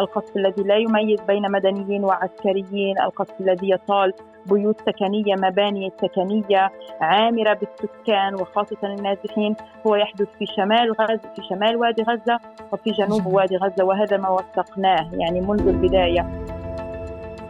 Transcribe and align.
القصف 0.00 0.36
الذي 0.36 0.62
لا 0.62 0.76
يميز 0.76 1.20
بين 1.20 1.50
مدنيين 1.50 2.04
وعسكريين 2.04 3.00
القصف 3.00 3.40
الذي 3.40 3.70
يطال 3.70 4.12
بيوت 4.46 4.80
سكنية 4.80 5.34
مباني 5.34 5.92
سكنية 6.00 6.70
عامرة 7.00 7.52
بالسكان 7.52 8.34
وخاصة 8.34 8.76
النازحين 8.84 9.56
هو 9.86 9.94
يحدث 9.96 10.28
في 10.38 10.46
شمال 10.46 10.92
غزة 10.92 11.34
في 11.36 11.42
شمال 11.48 11.76
وادي 11.76 12.02
غزة 12.02 12.38
وفي 12.72 12.90
جنوب 12.90 13.26
وادي 13.26 13.56
غزة 13.56 13.84
وهذا 13.84 14.16
ما 14.16 14.28
وثقناه 14.28 15.10
يعني 15.12 15.40
منذ 15.40 15.68
البداية. 15.68 16.26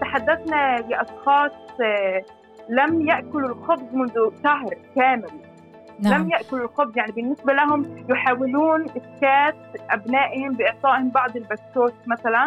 تحدثنا 0.00 0.84
لأشخاص 0.88 1.52
آه، 1.80 2.22
لم 2.68 3.08
يأكلوا 3.08 3.48
الخبز 3.48 3.94
منذ 3.94 4.30
شهر 4.44 4.74
كامل. 4.96 5.51
نعم. 6.00 6.22
لم 6.22 6.30
يأكلوا 6.30 6.64
الخبز 6.64 6.98
يعني 6.98 7.12
بالنسبة 7.12 7.52
لهم 7.52 8.04
يحاولون 8.08 8.84
إسكات 8.84 9.56
أبنائهم 9.90 10.52
بإعطائهم 10.52 11.10
بعض 11.10 11.36
البسكوت 11.36 11.94
مثلا 12.06 12.46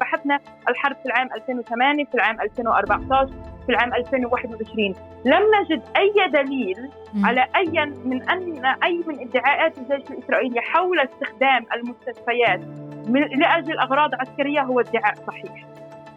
بحثنا 0.00 0.40
الحرب 0.68 0.96
في 0.96 1.06
العام 1.06 1.28
2008 1.34 2.04
في 2.04 2.14
العام 2.14 2.40
2014 2.40 3.34
في 3.66 3.68
العام 3.68 3.94
2021 3.94 4.94
لم 5.24 5.42
نجد 5.60 5.82
أي 5.96 6.28
دليل 6.28 6.90
م. 7.14 7.26
على 7.26 7.46
أي 7.56 7.86
من 8.04 8.30
أن 8.30 8.66
أي 8.66 9.02
من 9.06 9.20
ادعاءات 9.20 9.78
الجيش 9.78 10.10
الإسرائيلي 10.10 10.60
حول 10.60 11.00
استخدام 11.00 11.66
المستشفيات 11.74 12.60
لأجل 13.08 13.78
أغراض 13.78 14.10
عسكرية 14.14 14.60
هو 14.60 14.80
ادعاء 14.80 15.14
صحيح 15.26 15.66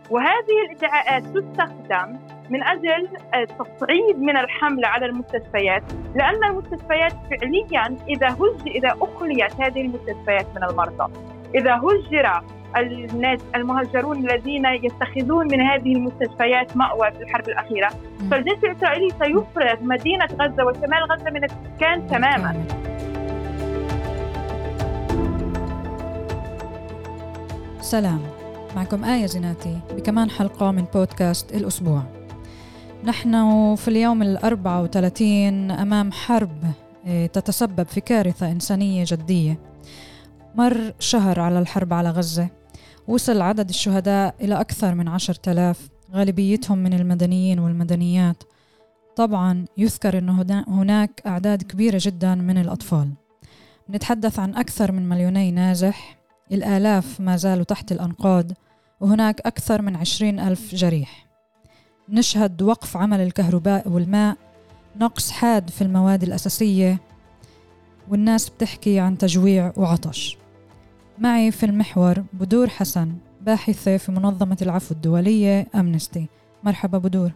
وهذه 0.09 0.61
الادعاءات 0.65 1.23
تستخدم 1.23 2.19
من 2.49 2.63
أجل 2.63 3.07
التصعيد 3.35 4.19
من 4.19 4.37
الحملة 4.37 4.87
على 4.87 5.05
المستشفيات. 5.05 5.83
لأن 6.15 6.43
المستشفيات 6.43 7.13
فعليا 7.29 7.97
إذا 8.09 8.27
هج 8.27 8.67
إذا 8.67 8.97
اخليت 9.01 9.61
هذه 9.61 9.81
المستشفيات 9.81 10.47
من 10.55 10.63
المرضى. 10.63 11.13
إذا 11.55 11.75
هجر 11.75 12.43
الناس 12.77 13.39
المهجرون 13.55 14.29
الذين 14.29 14.65
يتخذون 14.65 15.47
من 15.51 15.61
هذه 15.61 15.95
المستشفيات 15.95 16.77
مأوى 16.77 17.11
في 17.11 17.23
الحرب 17.23 17.49
الأخيرة 17.49 17.89
فالجيش 18.31 18.57
الإسرائيلي 18.63 19.09
سيفرغ 19.09 19.83
مدينة 19.83 20.25
غزة 20.25 20.65
وشمال 20.65 21.03
غزة 21.11 21.29
من 21.29 21.43
السكان 21.43 22.07
تماما. 22.07 22.65
سلام. 27.81 28.21
معكم 28.75 29.03
آية 29.03 29.25
زناتي 29.25 29.79
بكمان 29.95 30.29
حلقة 30.29 30.71
من 30.71 30.85
بودكاست 30.93 31.55
الأسبوع. 31.55 32.22
نحن 33.03 33.75
في 33.75 33.87
اليوم 33.87 34.21
الأربعة 34.21 34.81
وثلاثين 34.81 35.71
أمام 35.71 36.11
حرب 36.11 36.63
آه، 37.05 37.25
تتسبب 37.25 37.87
في 37.87 38.01
كارثة 38.01 38.51
إنسانية 38.51 39.05
جدية. 39.07 39.59
مر 40.55 40.93
شهر 40.99 41.39
على 41.39 41.59
الحرب 41.59 41.93
على 41.93 42.09
غزة 42.09 42.49
وصل 43.07 43.41
عدد 43.41 43.69
الشهداء 43.69 44.35
إلى 44.41 44.59
أكثر 44.59 44.95
من 44.95 45.07
عشر 45.07 45.33
تلاف 45.33 45.89
غالبيتهم 46.13 46.77
من 46.77 46.93
المدنيين 46.93 47.59
والمدنيات. 47.59 48.43
طبعا 49.15 49.65
يذكر 49.77 50.17
أن 50.17 50.29
هناك 50.67 51.21
أعداد 51.27 51.63
كبيرة 51.63 51.99
جدا 52.01 52.35
من 52.35 52.57
الأطفال. 52.57 53.09
نتحدث 53.89 54.39
عن 54.39 54.55
أكثر 54.55 54.91
من 54.91 55.09
مليوني 55.09 55.51
نازح. 55.51 56.17
الآلاف 56.51 57.21
ما 57.21 57.37
زالوا 57.37 57.63
تحت 57.63 57.91
الأنقاض 57.91 58.51
وهناك 58.99 59.41
أكثر 59.41 59.81
من 59.81 59.95
عشرين 59.95 60.39
ألف 60.39 60.75
جريح. 60.75 61.32
نشهد 62.09 62.61
وقف 62.61 62.97
عمل 62.97 63.21
الكهرباء 63.21 63.89
والماء 63.89 64.37
نقص 64.99 65.31
حاد 65.31 65.69
في 65.69 65.81
المواد 65.81 66.23
الأساسية 66.23 66.97
والناس 68.09 68.49
بتحكي 68.49 68.99
عن 68.99 69.17
تجويع 69.17 69.73
وعطش. 69.77 70.37
معي 71.17 71.51
في 71.51 71.65
المحور 71.65 72.23
بدور 72.33 72.69
حسن 72.69 73.13
باحثة 73.41 73.97
في 73.97 74.11
منظمة 74.11 74.57
العفو 74.61 74.93
الدولية 74.93 75.67
أمنستي. 75.75 76.27
مرحبا 76.63 76.97
بدور. 76.97 77.31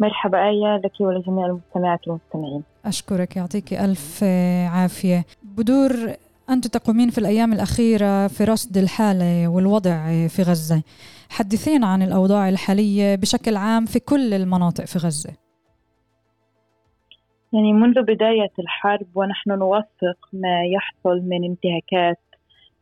مرحبا 0.00 0.38
آية 0.48 0.76
لك 0.84 1.00
ولجميع 1.00 1.46
المستمعات 1.46 2.08
والمستمعين. 2.08 2.62
أشكرك 2.84 3.36
يعطيك 3.36 3.72
ألف 3.74 4.24
عافية. 4.72 5.26
بدور 5.42 6.12
أنت 6.50 6.66
تقومين 6.66 7.10
في 7.10 7.18
الأيام 7.18 7.52
الأخيرة 7.52 8.26
في 8.26 8.44
رصد 8.44 8.76
الحالة 8.76 9.48
والوضع 9.48 10.26
في 10.26 10.42
غزة. 10.42 10.82
حدثينا 11.30 11.86
عن 11.86 12.02
الأوضاع 12.02 12.48
الحالية 12.48 13.14
بشكل 13.14 13.56
عام 13.56 13.84
في 13.84 14.00
كل 14.00 14.34
المناطق 14.34 14.84
في 14.84 14.98
غزة. 14.98 15.30
يعني 17.52 17.72
منذ 17.72 18.02
بداية 18.02 18.52
الحرب 18.58 19.06
ونحن 19.14 19.50
نوثق 19.50 20.28
ما 20.32 20.64
يحصل 20.64 21.20
من 21.20 21.44
انتهاكات 21.44 22.18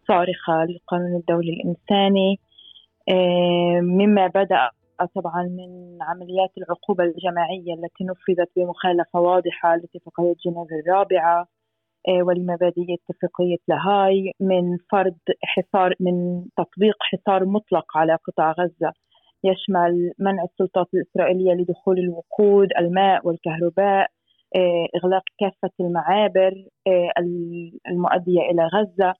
صارخة 0.08 0.64
للقانون 0.64 1.16
الدولي 1.16 1.52
الإنساني 1.52 2.38
آه، 3.08 3.80
مما 3.80 4.26
بدأ 4.26 4.70
طبعا 5.14 5.42
من 5.42 5.98
عمليات 6.02 6.50
العقوبة 6.58 7.04
الجماعية 7.04 7.74
التي 7.74 8.04
نفذت 8.04 8.50
بمخالفة 8.56 9.20
واضحة 9.20 9.76
لاتفاقية 9.76 10.34
جنيف 10.46 10.68
الرابعة. 10.86 11.48
آه، 12.08 12.22
ولمبادئ 12.22 12.86
اتفاقية 12.94 13.56
لاهاي 13.68 14.32
من 14.40 14.76
فرض 14.92 15.18
حصار 15.44 15.94
من 16.00 16.44
تطبيق 16.56 16.96
حصار 17.00 17.44
مطلق 17.44 17.96
على 17.96 18.18
قطاع 18.26 18.52
غزة. 18.52 18.92
يشمل 19.44 20.12
منع 20.18 20.44
السلطات 20.44 20.86
الإسرائيلية 20.94 21.52
لدخول 21.52 21.98
الوقود 21.98 22.68
الماء 22.78 23.26
والكهرباء 23.26 24.06
آه، 24.56 24.86
إغلاق 24.96 25.22
كافة 25.40 25.74
المعابر 25.80 26.52
آه، 26.86 27.10
المؤدية 27.88 28.40
إلى 28.40 28.68
غزة. 28.74 29.14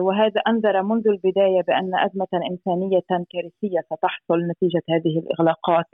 وهذا 0.00 0.40
أنذر 0.48 0.82
منذ 0.82 1.08
البداية 1.08 1.62
بأن 1.68 1.90
أزمة 2.06 2.32
إنسانية 2.50 3.00
كارثية 3.08 3.80
ستحصل 3.80 4.38
نتيجة 4.50 4.82
هذه 4.90 5.18
الإغلاقات. 5.18 5.86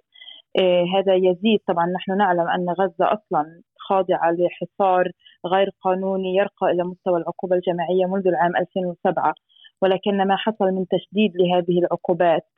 هذا 0.96 1.14
يزيد. 1.14 1.60
طبعا 1.68 1.86
نحن 1.86 2.16
نعلم 2.18 2.48
أن 2.48 2.70
غزة 2.70 3.12
أصلا 3.12 3.62
خاضعة 3.88 4.30
لحصار 4.30 5.10
غير 5.46 5.70
قانوني 5.80 6.34
يرقى 6.36 6.66
إلى 6.70 6.84
مستوى 6.84 7.18
العقوبة 7.18 7.56
الجماعية 7.56 8.06
منذ 8.06 8.26
العام 8.26 8.56
2007 8.56 9.34
ولكن 9.82 10.16
ما 10.26 10.36
حصل 10.36 10.64
من 10.64 10.86
تشديد 10.86 11.32
لهذه 11.36 11.78
العقوبات 11.78 12.48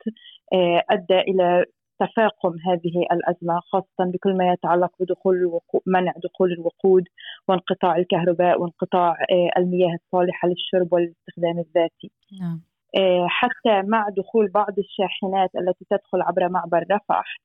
آه، 0.53 0.83
أدى 0.89 1.19
إلى 1.19 1.65
تفاقم 1.99 2.55
هذه 2.67 3.05
الأزمة 3.11 3.59
خاصة 3.59 4.11
بكل 4.11 4.37
ما 4.37 4.53
يتعلق 4.53 4.91
بدخول 4.99 5.35
الوقود 5.35 5.81
منع 5.85 6.13
دخول 6.23 6.51
الوقود 6.51 7.03
وانقطاع 7.47 7.97
الكهرباء 7.97 8.61
وانقطاع 8.61 9.11
آه، 9.11 9.59
المياه 9.59 9.97
الصالحة 10.03 10.47
للشرب 10.47 10.93
والاستخدام 10.93 11.59
الذاتي 11.59 12.11
نعم. 12.41 12.61
آه، 12.97 13.27
حتى 13.29 13.81
مع 13.87 14.09
دخول 14.17 14.47
بعض 14.47 14.79
الشاحنات 14.79 15.49
التي 15.55 15.85
تدخل 15.89 16.21
عبر 16.21 16.49
معبر 16.49 16.85
رفح 16.91 17.37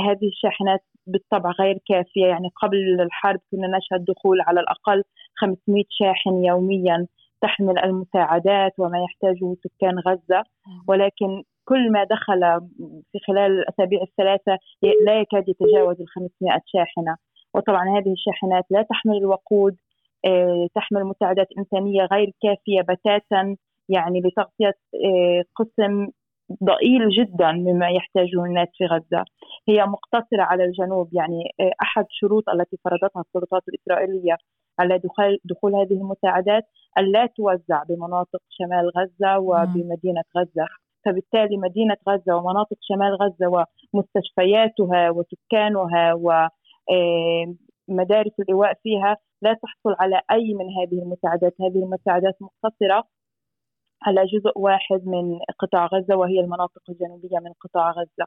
هذه 0.00 0.28
الشاحنات 0.28 0.84
بالطبع 1.06 1.50
غير 1.50 1.78
كافية. 1.88 2.26
يعني 2.26 2.48
قبل 2.62 3.00
الحرب 3.00 3.40
كنا 3.50 3.78
نشهد 3.78 4.04
دخول 4.04 4.40
على 4.40 4.60
الأقل 4.60 5.02
500 5.36 5.84
شاحن 5.90 6.44
يوميا 6.44 7.06
تحمل 7.40 7.78
المساعدات 7.78 8.72
وما 8.78 9.04
يحتاجه 9.04 9.56
سكان 9.64 9.98
غزة. 9.98 10.44
ولكن 10.88 11.42
كل 11.64 11.92
ما 11.92 12.04
دخل 12.04 12.40
في 13.12 13.18
خلال 13.26 13.52
الأسابيع 13.52 14.02
الثلاثة 14.02 14.58
لا 15.06 15.20
يكاد 15.20 15.48
يتجاوز 15.48 16.00
ال 16.00 16.08
500 16.08 16.60
شاحنة. 16.66 17.16
وطبعا 17.54 17.98
هذه 17.98 18.12
الشاحنات 18.12 18.64
لا 18.70 18.82
تحمل 18.82 19.16
الوقود 19.16 19.76
آه، 20.26 20.68
تحمل 20.74 21.04
مساعدات 21.04 21.48
إنسانية 21.58 22.02
غير 22.12 22.32
كافية 22.42 22.80
بتاتا 22.80 23.56
يعني 23.88 24.20
لتغطية 24.20 24.74
آه، 25.04 25.44
قسم 25.56 26.08
ضئيل 26.64 27.08
جدا 27.08 27.52
مما 27.52 27.88
يحتاجه 27.88 28.44
الناس 28.44 28.68
في 28.78 28.86
غزة. 28.86 29.24
هي 29.68 29.86
مقتصرة 29.86 30.42
على 30.42 30.64
الجنوب 30.64 31.08
يعني 31.12 31.42
أحد 31.82 32.04
الشروط 32.10 32.48
التي 32.48 32.76
فرضتها 32.84 33.20
السلطات 33.20 33.62
الإسرائيلية 33.68 34.36
على 34.78 34.98
دخول, 34.98 35.38
دخول 35.44 35.74
هذه 35.74 35.92
المساعدات 35.92 36.64
ألا 36.98 37.26
توزع 37.26 37.82
بمناطق 37.88 38.40
شمال 38.48 38.90
غزة 38.96 39.38
وبمدينة 39.38 40.22
غزة. 40.36 40.66
فبالتالي 41.04 41.56
مدينة 41.56 41.96
غزة 42.08 42.36
ومناطق 42.36 42.76
شمال 42.80 43.14
غزة 43.14 43.66
ومستشفياتها 43.94 45.10
وسكانها 45.10 46.14
و 46.14 46.30
آه، 46.90 47.54
مدارس 47.88 48.32
الإيواء 48.40 48.74
فيها 48.82 49.16
لا 49.42 49.52
تحصل 49.52 49.96
على 50.00 50.20
أي 50.30 50.54
من 50.54 50.66
هذه 50.78 51.02
المساعدات. 51.02 51.54
هذه 51.60 51.84
المساعدات 51.84 52.36
مقتصرة 52.40 53.04
على 54.06 54.24
جزء 54.24 54.52
واحد 54.56 55.00
من 55.06 55.38
قطاع 55.58 55.86
غزة 55.86 56.16
وهي 56.16 56.40
المناطق 56.40 56.82
الجنوبية 56.88 57.38
من 57.38 57.52
قطاع 57.60 57.90
غزة. 57.90 58.26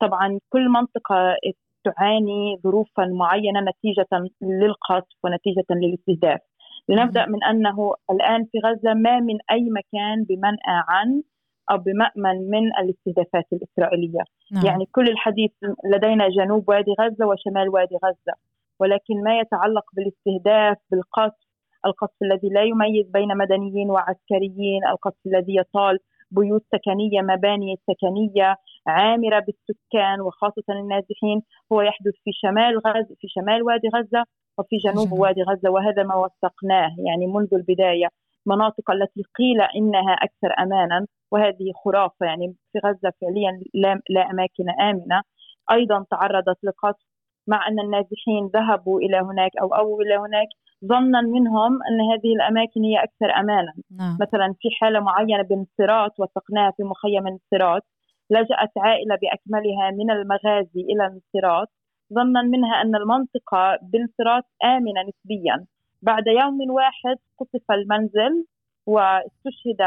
طبعا 0.00 0.38
كل 0.48 0.68
منطقة 0.68 1.36
تعاني 1.84 2.60
ظروفا 2.62 3.04
معينة 3.04 3.60
نتيجة 3.60 4.06
للقصف 4.42 5.16
ونتيجة 5.24 5.64
للاستهداف. 5.70 6.40
لنبدأ 6.88 7.26
من 7.26 7.44
أنه 7.44 7.94
الآن 8.10 8.44
في 8.44 8.58
غزة 8.58 8.94
ما 8.94 9.20
من 9.20 9.38
أي 9.50 9.68
مكان 9.70 10.24
بمنأى 10.24 10.84
عن 10.88 11.22
أو 11.70 11.78
بمأمن 11.78 12.50
من 12.50 12.64
الاستهدافات 12.78 13.46
الإسرائيلية. 13.52 14.22
نعم. 14.52 14.66
يعني 14.66 14.88
كل 14.92 15.08
الحديث 15.08 15.50
لدينا 15.92 16.28
جنوب 16.28 16.68
وادي 16.68 16.94
غزة 17.00 17.26
وشمال 17.26 17.68
وادي 17.68 17.96
غزة. 18.04 18.34
ولكن 18.80 19.22
ما 19.24 19.38
يتعلق 19.38 19.84
بالاستهداف 19.92 20.76
بالقصف 20.90 21.47
القصف 21.86 22.22
الذي 22.22 22.48
لا 22.48 22.62
يميز 22.62 23.06
بين 23.10 23.36
مدنيين 23.36 23.90
وعسكريين 23.90 24.86
القصف 24.92 25.26
الذي 25.26 25.56
يطال 25.56 25.98
بيوت 26.30 26.62
سكنية 26.72 27.20
مباني 27.22 27.76
سكنية 27.90 28.56
عامرة 28.86 29.38
بالسكان 29.38 30.20
وخاصة 30.20 30.62
النازحين 30.70 31.42
هو 31.72 31.80
يحدث 31.82 32.14
في 32.24 32.30
شمال 32.42 32.78
غزة 32.78 33.14
في 33.20 33.28
شمال 33.28 33.62
وادي 33.62 33.88
غزة 33.88 34.24
وفي 34.58 34.76
جنوب 34.76 35.12
وادي 35.12 35.42
غزة 35.42 35.70
وهذا 35.70 36.02
ما 36.02 36.14
وثقناه 36.14 36.90
يعني 37.06 37.26
منذ 37.26 37.54
البداية. 37.54 38.08
مناطق 38.46 38.90
التي 38.90 39.22
قيل 39.38 39.60
إنها 39.76 40.12
أكثر 40.12 40.62
أمانا 40.62 41.06
وهذه 41.32 41.72
خرافة 41.84 42.26
يعني 42.26 42.54
في 42.72 42.78
غزة 42.78 43.12
فعليا 43.20 43.60
لا, 43.74 44.00
لا 44.10 44.30
أماكن 44.30 44.70
آمنة. 44.80 45.22
أيضا 45.70 46.04
تعرضت 46.10 46.58
لقصف 46.62 47.06
مع 47.46 47.68
أن 47.68 47.80
النازحين 47.80 48.46
ذهبوا 48.54 49.00
إلى 49.00 49.16
هناك 49.16 49.50
أو 49.62 49.74
أو 49.74 50.00
إلى 50.00 50.16
هناك 50.16 50.48
ظنا 50.84 51.20
منهم 51.20 51.72
أن 51.88 52.00
هذه 52.10 52.32
الأماكن 52.36 52.82
هي 52.82 52.96
أكثر 53.02 53.40
أمانا. 53.40 53.72
نعم. 53.98 54.18
مثلا 54.20 54.54
في 54.60 54.68
حالة 54.80 55.00
معينة 55.00 55.42
بانصراط 55.42 56.20
وثقناها 56.20 56.70
في 56.70 56.82
مخيم 56.82 57.26
انصراط 57.26 57.82
لجأت 58.30 58.72
عائلة 58.76 59.16
بأكملها 59.22 59.90
من 59.90 60.10
المغازي 60.10 60.80
إلى 60.90 61.06
انصراط 61.06 61.68
ظنا 62.14 62.42
منها 62.42 62.82
أن 62.82 62.94
المنطقة 62.96 63.78
بانصراط 63.82 64.44
آمنة 64.64 65.00
نسبيا. 65.08 65.66
بعد 66.02 66.26
يوم 66.26 66.70
واحد 66.70 67.16
قصف 67.38 67.70
المنزل 67.70 68.44
واستشهد 68.86 69.80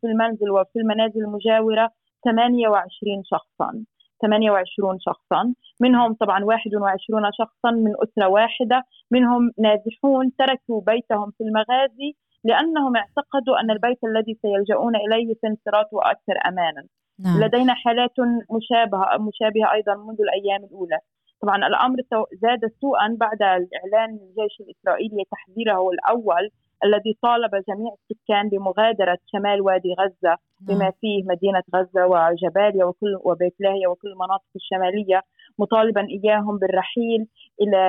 في 0.00 0.06
المنزل 0.06 0.50
وفي 0.50 0.78
المنازل 0.78 1.20
المجاورة 1.20 1.90
28 2.24 3.22
شخصا. 3.24 3.84
28 4.22 4.98
شخصا. 5.00 5.54
منهم 5.80 6.14
طبعا 6.14 6.44
21 6.44 7.30
شخصا 7.38 7.70
من 7.70 7.92
أسرة 8.02 8.28
واحدة. 8.28 8.84
منهم 9.10 9.50
نازحون 9.58 10.36
تركوا 10.38 10.80
بيتهم 10.80 11.30
في 11.30 11.44
المغازي 11.44 12.10
لأنهم 12.44 12.96
اعتقدوا 12.96 13.60
أن 13.60 13.70
البيت 13.70 13.98
الذي 14.04 14.38
سيلجؤون 14.42 14.96
إليه 14.96 15.34
في 15.40 15.46
انصراف 15.46 15.86
أكثر 15.92 16.36
أمانا. 16.48 16.84
نعم. 17.24 17.44
لدينا 17.44 17.74
حالات 17.74 18.16
مشابهة 18.56 19.18
مشابهة 19.18 19.72
أيضا 19.72 19.94
منذ 19.94 20.20
الأيام 20.20 20.64
الأولى. 20.64 20.98
طبعا 21.42 21.56
الأمر 21.56 21.98
زاد 22.42 22.60
سوءا 22.80 23.16
بعد 23.20 23.42
الإعلان 23.42 24.10
الجيش 24.10 24.60
الإسرائيلي 24.60 25.24
تحذيره 25.30 25.90
الأول 25.90 26.50
الذي 26.84 27.18
طالب 27.22 27.50
جميع 27.68 27.92
السكان 28.00 28.48
بمغادرة 28.48 29.18
شمال 29.32 29.60
وادي 29.60 29.94
غزة 30.00 30.36
بما 30.60 30.78
نعم. 30.78 30.92
فيه 31.00 31.24
مدينة 31.24 31.62
غزة 31.74 32.06
وجباليا 32.06 32.84
وكل 32.84 33.18
وبيت 33.24 33.54
لاهيا 33.60 33.88
وكل 33.88 34.08
المناطق 34.08 34.50
الشمالية 34.56 35.22
مطالبا 35.58 36.06
إياهم 36.08 36.58
بالرحيل 36.58 37.26
إلى 37.60 37.80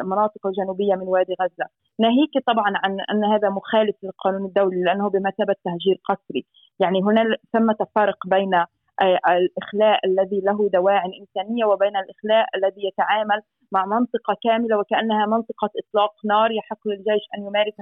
المناطق 0.00 0.46
آه، 0.46 0.48
الجنوبية 0.48 0.94
من 0.94 1.08
وادي 1.08 1.34
غزة 1.40 1.66
ناهيك 2.00 2.44
طبعا 2.46 2.72
عن 2.82 3.00
أن 3.10 3.24
هذا 3.24 3.48
مخالف 3.48 3.96
للقانون 4.02 4.44
الدولي 4.44 4.82
لأنه 4.82 5.10
بمثابة 5.10 5.56
تهجير 5.64 6.00
قسري 6.04 6.46
يعني 6.80 7.02
هنا 7.02 7.36
ثمة 7.52 7.76
فرق 7.94 8.26
بين 8.26 8.64
الإخلاء 9.02 9.98
الذي 10.06 10.40
له 10.40 10.68
دواعٍ 10.72 11.04
إنسانية 11.20 11.64
وبين 11.64 11.96
الإخلاء 11.96 12.46
الذي 12.56 12.86
يتعامل 12.88 13.40
مع 13.72 13.86
منطقة 13.86 14.36
كاملة 14.44 14.78
وكأنها 14.78 15.26
منطقة 15.26 15.70
إطلاق 15.80 16.12
نار 16.24 16.52
يحق 16.52 16.88
للجيش 16.88 17.24
أن 17.34 17.46
يمارس 17.46 17.74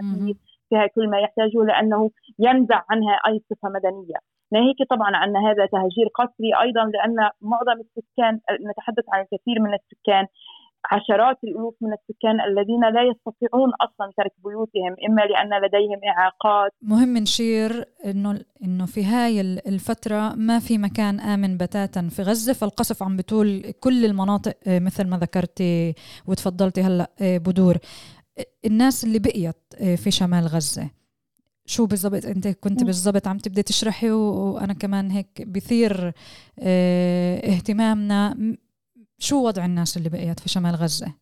فيها 0.68 0.86
كل 0.86 1.10
ما 1.10 1.18
يحتاجه 1.20 1.64
لأنه 1.64 2.10
ينزع 2.38 2.82
عنها 2.90 3.14
أي 3.28 3.42
صفة 3.50 3.68
مدنية. 3.68 4.18
ناهيك 4.52 4.76
طبعا 4.90 5.16
عن 5.16 5.36
هذا 5.36 5.66
تهجير 5.66 6.08
قسري 6.14 6.50
أيضا 6.60 6.84
لأن 6.84 7.30
معظم 7.42 7.80
السكان 7.80 8.40
نتحدث 8.70 9.04
عن 9.12 9.20
الكثير 9.20 9.60
من 9.60 9.74
السكان 9.74 10.26
عشرات 10.90 11.38
الألوف 11.44 11.74
من 11.80 11.92
السكان 11.92 12.40
الذين 12.40 12.80
لا 12.80 13.02
يستطيعون 13.02 13.70
أصلا 13.80 14.12
ترك 14.16 14.32
بيوتهم 14.44 14.96
إما 15.08 15.22
لأن 15.22 15.62
لديهم 15.64 16.00
إعاقات. 16.08 16.72
مهم 16.82 17.16
نشير 17.18 17.84
إنه 18.04 18.40
إنه 18.64 18.86
في 18.86 19.04
هاي 19.04 19.40
الفترة 19.40 20.34
ما 20.34 20.58
في 20.58 20.78
مكان 20.78 21.20
آمن 21.20 21.56
بتاتا. 21.56 22.08
في 22.10 22.22
غزة 22.22 22.52
فالقصف 22.52 23.02
عم 23.02 23.16
بطول 23.16 23.72
كل 23.80 24.04
المناطق 24.04 24.54
آه، 24.66 24.78
مثل 24.78 25.06
ما 25.06 25.16
ذكرتي 25.16 25.94
وتفضلتي 26.26 26.82
هلأ 26.82 27.10
آه، 27.20 27.38
بدور. 27.38 27.76
الناس 28.64 29.04
اللي 29.04 29.18
بقيت 29.18 29.56
آه، 29.80 29.94
في 29.94 30.10
شمال 30.10 30.46
غزة 30.46 30.90
شو 31.66 31.86
بالضبط؟ 31.86 32.24
أنت 32.24 32.48
كنت 32.48 32.84
بالضبط 32.84 33.26
عم 33.26 33.38
تبدي 33.38 33.62
تشرحي 33.62 34.10
وأنا 34.10 34.72
كمان 34.72 35.10
هيك 35.10 35.42
بثير 35.46 36.12
اهتمامنا. 36.58 38.36
شو 39.20 39.46
وضع 39.46 39.64
الناس 39.64 39.96
اللي 39.96 40.08
بقيت 40.08 40.40
في 40.40 40.48
شمال 40.48 40.74
غزة؟ 40.74 41.14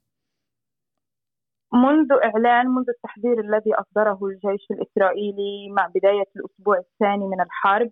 منذ 1.72 2.08
إعلان 2.25 2.66
منذ 2.66 2.88
التحذير 2.88 3.40
الذي 3.40 3.75
أصدره 3.75 4.19
الجيش 4.22 4.66
الإسرائيلي 4.70 5.70
مع 5.70 5.87
بداية 5.94 6.28
الأسبوع 6.37 6.78
الثاني 6.78 7.26
من 7.26 7.40
الحرب 7.40 7.90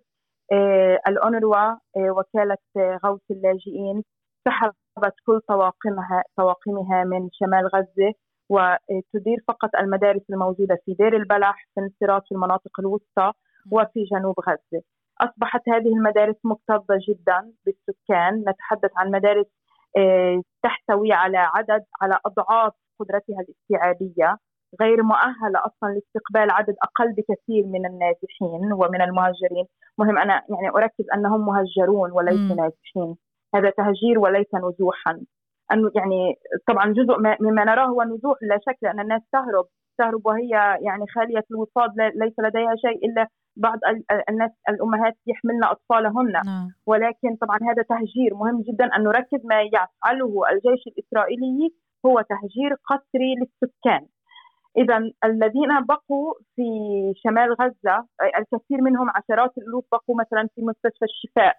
آه 0.51 0.99
الأونروا 1.07 1.55
آه 1.57 1.79
وكالة 1.97 2.57
آه 2.77 2.99
غوث 3.05 3.21
اللاجئين 3.31 4.03
سحبت 4.47 5.15
كل 5.25 5.39
طواقمها 5.47 6.23
طواقمها 6.37 7.03
من 7.03 7.29
شمال 7.31 7.67
غزة 7.67 8.13
وتدير 8.49 9.37
فقط 9.47 9.69
المدارس 9.79 10.21
الموجودة 10.29 10.77
في 10.85 10.93
دير 10.93 11.15
البلح 11.15 11.67
في 11.73 11.81
انصراف 11.81 12.23
في 12.27 12.35
المناطق 12.35 12.79
الوسطى 12.79 13.31
وفي 13.71 14.03
جنوب 14.03 14.35
غزة 14.47 14.83
أصبحت 15.21 15.69
هذه 15.69 15.87
المدارس 15.97 16.35
مكتظة 16.43 16.99
جدا 17.09 17.53
بالسكان 17.65 18.43
نتحدث 18.49 18.91
عن 18.97 19.11
مدارس 19.11 19.45
تحتوي 20.63 21.13
على 21.13 21.37
عدد 21.37 21.83
على 22.01 22.19
أضعاف 22.25 22.73
قدرتها 22.99 23.39
الاستيعابية 23.39 24.37
غير 24.81 25.03
مؤهلة 25.03 25.59
أصلا 25.65 25.89
لاستقبال 25.89 26.51
عدد 26.51 26.75
أقل 26.83 27.13
بكثير 27.13 27.65
من 27.65 27.85
النازحين 27.85 28.73
ومن 28.73 29.01
المهجرين، 29.01 29.65
مهم 29.97 30.17
أنا 30.17 30.33
يعني 30.49 30.69
أركز 30.69 31.05
أنهم 31.13 31.45
مهجرون 31.45 32.11
وليسوا 32.11 32.55
نازحين، 32.55 33.15
هذا 33.55 33.69
تهجير 33.69 34.19
وليس 34.19 34.55
نزوحا. 34.55 35.21
انه 35.71 35.91
يعني 35.95 36.35
طبعا 36.67 36.93
جزء 36.93 37.17
مما 37.41 37.63
نراه 37.63 37.85
هو 37.85 38.03
نزوح 38.03 38.37
لا 38.41 38.59
شك 38.65 38.77
لأن 38.81 38.99
الناس 38.99 39.21
تهرب 39.31 39.65
تهرب 39.97 40.25
وهي 40.25 40.49
يعني 40.81 41.05
خالية 41.15 41.43
الوصاد 41.51 41.91
ليس 42.15 42.33
لديها 42.39 42.75
شيء 42.75 43.05
إلا 43.05 43.27
بعض 43.57 43.79
الناس 44.29 44.51
الأمهات 44.69 45.17
يحملن 45.27 45.63
أطفالهن. 45.63 46.31
نعم. 46.31 46.67
ولكن 46.87 47.35
طبعا 47.41 47.57
هذا 47.69 47.83
تهجير 47.89 48.33
مهم 48.33 48.61
جدا 48.61 48.85
أن 48.95 49.03
نركز 49.03 49.45
ما 49.45 49.61
يفعله 49.61 50.41
الجيش 50.51 50.83
الإسرائيلي 50.87 51.73
هو 52.05 52.21
تهجير 52.21 52.75
قسري 52.89 53.35
للسكان. 53.35 54.05
اذا 54.77 54.97
الذين 55.23 55.85
بقوا 55.89 56.33
في 56.55 56.63
شمال 57.15 57.53
غزة 57.53 58.05
الكثير 58.39 58.81
منهم 58.81 59.09
عشرات 59.09 59.57
الالوف 59.57 59.85
بقوا 59.91 60.15
مثلا 60.19 60.49
في 60.55 60.61
مستشفى 60.61 61.05
الشفاء. 61.05 61.55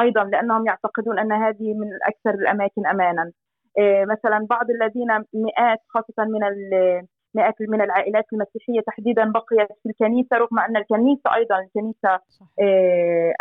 أيضا 0.00 0.24
لأنهم 0.24 0.66
يعتقدون 0.66 1.18
أن 1.18 1.32
هذه 1.32 1.74
من 1.74 1.88
أكثر 2.06 2.30
الأماكن 2.30 2.86
امانا. 2.86 3.32
إيه، 3.78 4.04
مثلا 4.04 4.46
بعض 4.50 4.66
الذين 4.70 5.08
مئات 5.34 5.78
خاصة 5.88 6.24
من 6.24 6.40
مئات 7.34 7.54
من 7.60 7.80
العائلات 7.82 8.24
المسيحية 8.32 8.80
تحديدا 8.86 9.24
بقيت 9.32 9.68
في 9.82 9.88
الكنيسة 9.90 10.36
رغم 10.36 10.58
أن 10.58 10.76
الكنيسة 10.76 11.34
أيضا 11.34 11.58
الكنيسة 11.58 12.12
آه 12.62 13.34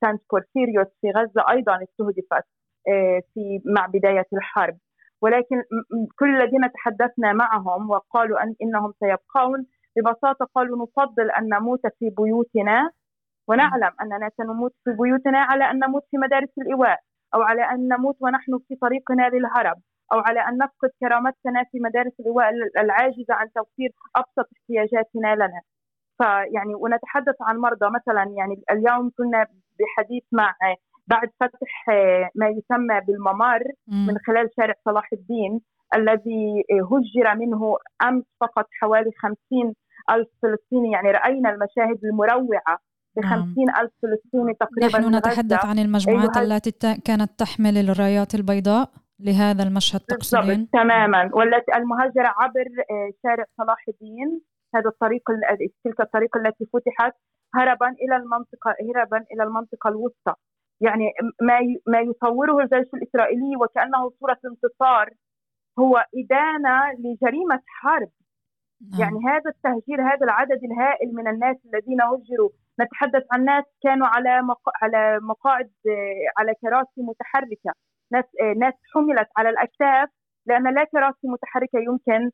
سانت 0.00 0.22
بورفيريوس 0.30 0.86
في 1.00 1.10
غزة 1.10 1.44
أيضا 1.50 1.74
استهدفت 1.82 2.46
آه 2.88 3.20
في 3.34 3.60
مع 3.76 3.86
بداية 3.86 4.26
الحرب. 4.32 4.76
ولكن 5.22 5.62
كل 6.18 6.36
الذين 6.36 6.72
تحدثنا 6.72 7.32
معهم 7.32 7.90
وقالوا 7.90 8.42
أن 8.42 8.54
إنهم 8.62 8.92
سيبقون 9.00 9.66
ببساطة 9.96 10.48
قالوا 10.54 10.82
نفضل 10.86 11.30
أن 11.30 11.48
نموت 11.48 11.80
في 11.98 12.10
بيوتنا 12.18 12.90
ونعلم 13.48 13.90
أننا 14.02 14.30
سنموت 14.36 14.72
في 14.84 14.90
بيوتنا 14.90 15.38
على 15.38 15.64
أن 15.70 15.78
نموت 15.78 16.02
في 16.10 16.16
مدارس 16.18 16.48
الإيواء 16.58 16.98
أو 17.34 17.42
على 17.42 17.62
أن 17.62 17.88
نموت 17.88 18.16
ونحن 18.20 18.58
في 18.68 18.74
طريقنا 18.76 19.28
للهرب. 19.28 19.76
أو 20.12 20.18
على 20.18 20.40
أن 20.40 20.58
نفقد 20.58 20.90
كرامتنا 21.00 21.64
في 21.72 21.78
مدارس 21.80 22.12
اللواء 22.20 22.50
العاجزة 22.78 23.34
عن 23.34 23.46
توفير 23.52 23.90
أبسط 24.16 24.48
احتياجاتنا 24.56 25.34
لنا. 25.34 25.60
فيعني 26.18 26.74
ونتحدث 26.74 27.34
عن 27.40 27.56
مرضى. 27.56 27.86
مثلا 27.86 28.34
يعني 28.38 28.62
اليوم 28.70 29.10
كنا 29.18 29.46
بحديث 29.78 30.22
مع 30.32 30.54
بعد 31.06 31.28
فتح 31.40 31.86
ما 32.34 32.48
يسمى 32.48 33.00
بالممر 33.06 33.62
من 33.88 34.18
خلال 34.26 34.50
شارع 34.56 34.74
صلاح 34.84 35.08
الدين 35.12 35.60
الذي 35.94 36.64
هجر 36.70 37.34
منه 37.36 37.76
أمس 38.02 38.24
فقط 38.40 38.66
حوالي 38.80 39.10
50 39.18 39.74
ألف 40.10 40.28
فلسطيني. 40.42 40.92
يعني 40.92 41.10
رأينا 41.10 41.50
المشاهد 41.50 42.04
المروعة 42.04 42.78
ب 43.16 43.20
50 43.24 43.64
نعم. 43.66 43.84
ألف 43.84 43.92
فلسطيني 44.02 44.54
تقريبا 44.54 44.98
نحن 44.98 45.14
نتحدث 45.14 45.64
عن 45.64 45.78
المجموعات 45.78 46.36
التي 46.36 46.70
كانت 47.04 47.30
تحمل 47.38 47.78
الرايات 47.78 48.34
البيضاء. 48.34 48.90
لهذا 49.20 49.62
المشهد 49.62 50.00
تقصدين؟ 50.00 50.70
تماما. 50.70 51.30
والتي 51.34 51.76
المهاجرة 51.76 52.34
عبر 52.38 52.66
آه، 52.90 53.10
شارع 53.22 53.44
صلاح 53.58 53.84
الدين 53.88 54.40
هذا 54.74 54.88
الطريق 54.88 55.22
تلك 55.84 56.00
الطريق 56.00 56.36
التي 56.36 56.64
فتحت 56.72 57.14
هربا 57.54 57.88
إلى 57.88 58.16
المنطقة 58.16 58.74
هربا 58.88 59.24
إلى 59.32 59.42
المنطقة 59.42 59.88
الوسطى. 59.88 60.34
يعني 60.80 61.12
ما 61.42 61.58
ما 61.86 62.00
يصوره 62.00 62.58
الجيش 62.62 62.94
الإسرائيلي 62.94 63.56
وكأنه 63.60 64.10
صورة 64.20 64.38
انتصار 64.44 65.10
هو 65.78 66.04
إدانة 66.18 66.92
لجريمة 66.98 67.62
حرب. 67.66 68.10
نعم. 68.90 69.00
يعني 69.00 69.18
هذا 69.26 69.50
التهجير 69.50 70.02
هذا 70.02 70.24
العدد 70.24 70.60
الهائل 70.64 71.14
من 71.14 71.28
الناس 71.28 71.56
الذين 71.66 72.00
هجروا. 72.02 72.50
نتحدث 72.80 73.22
عن 73.32 73.44
ناس 73.44 73.64
كانوا 73.82 74.06
على 74.06 74.42
مق... 74.42 74.60
على 74.82 75.18
مقاعد 75.22 75.70
على 76.38 76.54
كراسي 76.62 77.02
متحركة. 77.02 77.72
ناس 78.12 78.24
ناس 78.56 78.74
حملت 78.94 79.28
على 79.36 79.48
الأكتاف 79.48 80.08
لأن 80.46 80.74
لا 80.74 80.84
كراسي 80.84 81.28
متحركة 81.28 81.78
يمكن 81.78 82.30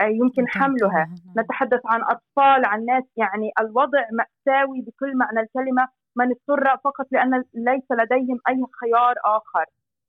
يمكن 0.00 0.48
حملها. 0.48 1.08
نتحدث 1.38 1.80
عن 1.84 2.00
أطفال 2.02 2.64
عن 2.64 2.84
ناس 2.84 3.04
يعني 3.16 3.50
الوضع 3.60 4.02
مأساوي 4.12 4.80
بكل 4.80 5.16
معنى 5.16 5.40
الكلمة 5.40 5.88
من 6.16 6.26
اضطر 6.30 6.76
فقط 6.84 7.06
لأن 7.12 7.44
ليس 7.54 7.86
لديهم 7.90 8.38
أي 8.48 8.64
خيار 8.80 9.14
آخر 9.24 9.64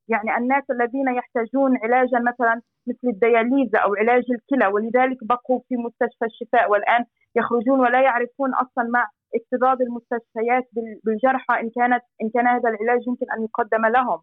يعني 0.07 0.37
الناس 0.37 0.63
الذين 0.71 1.07
يحتاجون 1.07 1.77
علاجا 1.83 2.19
مثلا 2.19 2.61
مثل 2.87 3.07
الدياليزا 3.13 3.79
أو 3.79 3.95
علاج 3.95 4.23
الكلى 4.31 4.67
ولذلك 4.67 5.17
بقوا 5.23 5.59
في 5.69 5.75
مستشفى 5.77 6.25
الشفاء 6.25 6.71
والآن 6.71 7.05
يخرجون 7.35 7.79
ولا 7.79 8.01
يعرفون 8.01 8.53
أصلا 8.53 8.89
مع 8.89 9.07
اكتظاظ 9.35 9.81
المستشفيات 9.81 10.69
بالجرحى 11.03 11.61
إن 11.61 11.69
كانت 11.75 12.03
إن 12.23 12.29
كان 12.33 12.47
هذا 12.47 12.69
العلاج 12.69 13.07
يمكن 13.07 13.25
أن 13.37 13.43
يقدم 13.43 13.85
لهم. 13.85 14.19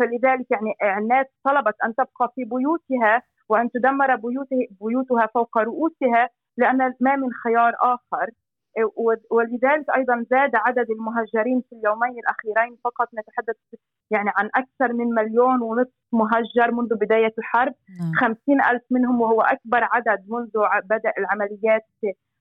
فلذلك 0.00 0.46
يعني 0.50 0.98
الناس 0.98 1.26
طلبت 1.44 1.74
أن 1.84 1.94
تبقى 1.94 2.32
في 2.34 2.44
بيوتها 2.44 3.22
وأن 3.48 3.70
تدمر 3.70 4.16
بيوته 4.16 4.68
بيوتها 4.80 5.26
فوق 5.26 5.58
رؤوسها 5.58 6.28
لأن 6.56 6.94
ما 7.00 7.16
من 7.16 7.32
خيار 7.32 7.72
آخر 7.82 8.30
ولذلك 9.30 9.90
أيضا 9.96 10.26
زاد 10.30 10.50
عدد 10.54 10.90
المهجرين 10.90 11.62
في 11.70 11.76
اليومين 11.76 12.18
الأخيرين 12.18 12.76
فقط 12.84 13.08
نتحدث 13.18 13.56
يعني 14.10 14.30
عن 14.36 14.50
أكثر 14.54 14.92
من 14.92 15.14
مليون 15.14 15.62
ونصف 15.62 15.92
مهجر 16.12 16.72
منذ 16.72 16.94
بداية 16.94 17.34
الحرب 17.38 17.74
نعم. 18.00 18.12
خمسين 18.14 18.62
ألف 18.70 18.82
منهم 18.90 19.20
وهو 19.20 19.40
أكبر 19.40 19.88
عدد 19.92 20.24
منذ 20.28 20.50
بدا 20.84 21.12
العمليات 21.18 21.86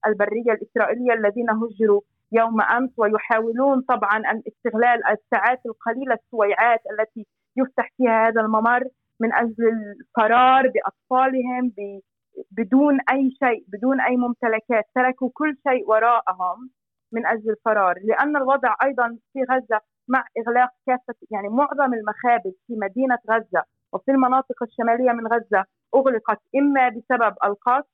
البرية 0.08 0.52
الإسرائيلية 0.52 1.14
الذين 1.14 1.50
هجروا 1.50 2.02
يوم 2.32 2.62
أمس 2.62 2.90
ويحاولون 2.98 3.82
طبعا 3.82 4.18
ان 4.18 4.42
استغلال 4.48 5.08
الساعات 5.08 5.62
القليلة 5.66 6.14
السويعات 6.14 6.82
التي 6.92 7.28
يفتح 7.58 7.90
فيها 7.98 8.28
هذا 8.28 8.42
الممر 8.42 8.84
من 9.20 9.34
أجل 9.34 9.68
الفرار 9.68 10.68
بأطفالهم 10.68 11.72
بدون 12.52 13.00
أي 13.12 13.32
شيء 13.44 13.66
بدون 13.68 14.02
أي 14.02 14.18
ممتلكات 14.18 14.86
تركوا 14.96 15.30
كل 15.34 15.58
شيء 15.68 15.90
وراءهم 15.90 16.70
من 17.12 17.26
أجل 17.26 17.50
الفرار 17.50 17.96
لأن 18.04 18.38
الوضع 18.38 18.76
أيضا 18.84 19.18
في 19.34 19.40
غزة 19.52 19.82
مع 20.08 20.24
إغلاق 20.40 20.70
كافة 20.88 21.16
يعني 21.32 21.50
معظم 21.50 21.94
المخابز 21.94 22.54
في 22.68 22.74
مدينة 22.76 23.18
غزة 23.32 23.64
وفي 23.94 24.12
المناطق 24.12 24.64
الشمالية 24.64 25.12
من 25.12 25.28
غزة 25.28 25.66
أغلقت 25.96 26.42
إما 26.56 26.90
بسبب 26.90 27.36
القصف 27.44 27.90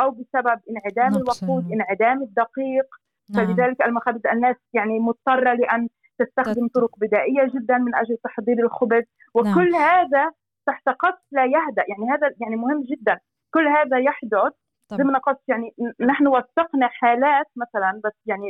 أو 0.00 0.10
بسبب 0.10 0.60
انعدام 0.70 1.16
الوقود 1.16 1.72
انعدام 1.72 2.22
الدقيق. 2.22 2.86
نعم. 3.30 3.46
فلذلك 3.46 3.82
المخابز 3.86 4.26
الناس 4.26 4.56
يعني 4.72 4.98
مضطرة 4.98 5.52
لأن 5.54 5.88
تستخدم 6.22 6.68
طرق 6.68 6.98
بدائية 6.98 7.44
جدا 7.54 7.78
من 7.78 7.94
أجل 7.94 8.16
تحضير 8.24 8.58
الخبز 8.58 9.04
وكل 9.34 9.70
نعم. 9.70 9.82
هذا 9.82 10.30
تحت 10.66 10.88
قصف 10.88 11.24
لا 11.32 11.44
يهدأ. 11.44 11.84
يعني 11.88 12.10
هذا 12.12 12.30
يعني 12.40 12.56
مهم 12.56 12.82
جدا. 12.82 13.18
كل 13.54 13.68
هذا 13.68 13.98
يحدث 13.98 14.52
ضمن 14.94 15.16
قصف 15.16 15.48
يعني 15.48 15.74
نحن 16.00 16.26
وثقنا 16.26 16.88
حالات 16.88 17.46
مثلا 17.56 18.00
بس 18.04 18.12
يعني 18.26 18.46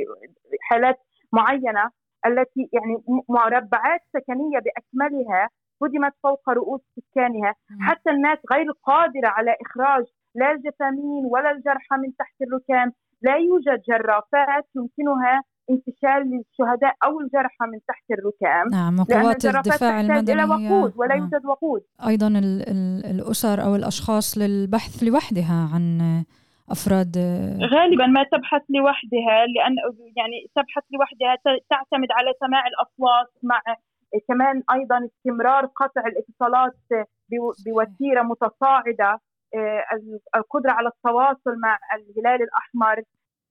حالات 0.60 0.98
معينة 1.32 1.90
التي 2.26 2.68
يعني 2.72 3.02
مربعات 3.28 4.00
سكنية 4.12 4.58
بأكملها 4.58 5.48
هدمت 5.82 6.12
فوق 6.22 6.50
رؤوس 6.50 6.80
سكانها. 6.96 7.54
حتى 7.80 8.10
الناس 8.10 8.38
غير 8.52 8.66
قادرة 8.84 9.28
على 9.28 9.56
إخراج 9.60 10.04
لا 10.34 10.52
الجثامين 10.52 11.26
ولا 11.30 11.50
الجرحى 11.50 11.96
من 11.96 12.16
تحت 12.16 12.34
الركام. 12.42 12.92
لا 13.22 13.36
يوجد 13.36 13.82
جرافات 13.88 14.66
يمكنها 14.74 15.42
انتشال 15.70 16.20
للشهداء 16.30 16.94
أو 17.04 17.20
الجرحى 17.20 17.66
من 17.72 17.78
تحت 17.88 18.04
الركام 18.10 18.68
نعم 18.70 19.00
وقوات 19.00 19.44
الدفاع 19.44 20.00
المدني 20.00 20.32
إلى 20.32 20.44
وقود 20.44 20.92
ولا 20.96 21.14
نعم. 21.14 21.18
يوجد 21.22 21.46
وقود. 21.46 21.82
أيضا 22.06 22.28
ال 22.28 22.62
ال 22.68 23.06
الأسر 23.14 23.62
أو 23.62 23.76
الأشخاص 23.76 24.38
للبحث 24.38 25.02
لوحدها 25.02 25.68
عن 25.74 26.00
أفراد. 26.70 27.16
غالبا 27.74 28.06
ما 28.06 28.22
تبحث 28.32 28.62
لوحدها 28.68 29.36
لأن 29.54 29.74
يعني 30.16 30.50
تبحث 30.56 30.84
لوحدها 30.92 31.36
تعتمد 31.70 32.08
على 32.10 32.32
سماع 32.40 32.62
الأصوات 32.66 33.30
مع 33.42 33.60
كمان 34.28 34.62
أيضا 34.72 35.08
استمرار 35.08 35.66
قطع 35.66 36.02
الاتصالات 36.06 36.76
بوتيرة 37.66 38.22
متصاعدة 38.22 39.20
آه، 39.54 39.84
القدرة 40.36 40.72
على 40.72 40.88
التواصل 40.88 41.60
مع 41.62 41.78
الهلال 41.94 42.42
الأحمر. 42.42 43.02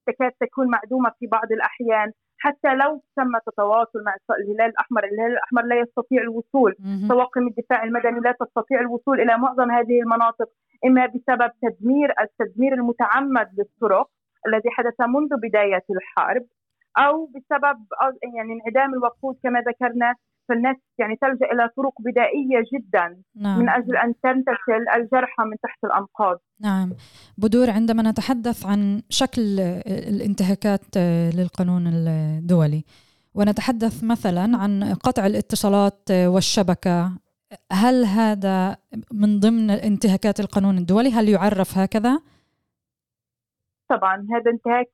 تكاد 0.10 0.32
تكون 0.44 0.68
معدومه 0.76 1.10
في 1.20 1.28
بعض 1.28 1.52
الأحيان 1.52 2.12
حتى 2.42 2.72
لو 2.82 2.92
تم 3.18 3.36
التواصل 3.36 4.00
مع 4.06 4.14
الهلال 4.40 4.70
الأحمر، 4.74 5.04
الهلال 5.04 5.32
الأحمر 5.32 5.64
لا 5.72 5.76
يستطيع 5.84 6.22
الوصول، 6.22 6.72
طواقم 7.10 7.48
الدفاع 7.48 7.84
المدني 7.84 8.20
لا 8.20 8.34
تستطيع 8.44 8.80
الوصول 8.80 9.22
إلى 9.22 9.38
معظم 9.38 9.72
هذه 9.72 10.02
المناطق 10.02 10.50
إما 10.86 11.06
بسبب 11.06 11.52
تدمير 11.66 12.14
التدمير 12.22 12.74
المتعمد 12.74 13.50
للطرق 13.58 14.08
الذي 14.48 14.70
حدث 14.70 14.98
منذ 15.16 15.30
بداية 15.44 15.86
الحرب 15.96 16.46
أو 16.98 17.26
بسبب 17.26 17.78
يعني 18.36 18.54
انعدام 18.54 18.94
الوقود 18.94 19.36
كما 19.44 19.60
ذكرنا. 19.62 20.16
فالناس 20.50 20.76
يعني 20.98 21.16
تلجأ 21.16 21.46
إلى 21.46 21.70
طرق 21.78 21.94
بدائية 22.00 22.64
جدا 22.74 23.22
نعم. 23.36 23.60
من 23.60 23.70
أجل 23.70 23.98
أن 23.98 24.14
تنتشل 24.24 24.90
الجرحى 24.96 25.44
من 25.44 25.58
تحت 25.64 25.84
الأنقاض. 25.84 26.40
نعم 26.62 26.94
بدور 27.38 27.70
عندما 27.70 28.12
نتحدث 28.12 28.66
عن 28.66 29.02
شكل 29.10 29.60
الانتهاكات 29.88 30.98
للقانون 31.38 31.88
الدولي 31.88 32.84
ونتحدث 33.36 34.04
مثلا 34.04 34.58
عن 34.58 34.84
قطع 34.84 35.26
الاتصالات 35.26 36.12
والشبكة 36.12 37.12
هل 37.72 38.06
هذا 38.06 38.78
من 39.14 39.40
ضمن 39.40 39.72
انتهاكات 39.72 40.40
القانون 40.40 40.78
الدولي؟ 40.78 41.12
هل 41.12 41.30
يعرف 41.30 41.78
هكذا؟ 41.78 42.20
طبعا 43.90 44.28
هذا 44.32 44.52
انتهاك 44.52 44.88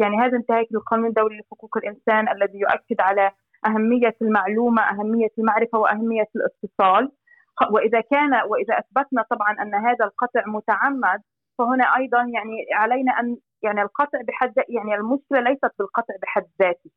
يعني 0.00 0.16
هذا 0.16 0.36
انتهاك 0.36 0.66
للقانون 0.70 1.06
الدولي 1.06 1.38
لحقوق 1.38 1.76
الإنسان 1.76 2.28
الذي 2.28 2.58
يؤكد 2.58 3.00
على 3.00 3.30
أهمية 3.66 4.16
المعلومة، 4.22 4.82
أهمية 4.82 5.28
المعرفة 5.38 5.78
وأهمية 5.78 6.28
الاتصال. 6.36 7.12
وإذا 7.70 8.00
كان 8.00 8.34
وإذا 8.34 8.78
أثبتنا 8.78 9.22
طبعا 9.30 9.62
أن 9.62 9.74
هذا 9.74 10.04
القطع 10.04 10.42
متعمد 10.46 11.22
فهنا 11.58 11.96
أيضا 11.96 12.18
يعني 12.18 12.66
علينا 12.74 13.12
أن 13.20 13.36
يعني 13.62 13.82
القطع 13.82 14.18
بحد 14.28 14.54
يعني 14.68 14.94
المشكلة 14.94 15.40
ليست 15.40 15.70
بالقطع 15.78 16.14
بحد 16.22 16.46
ذاته. 16.62 16.90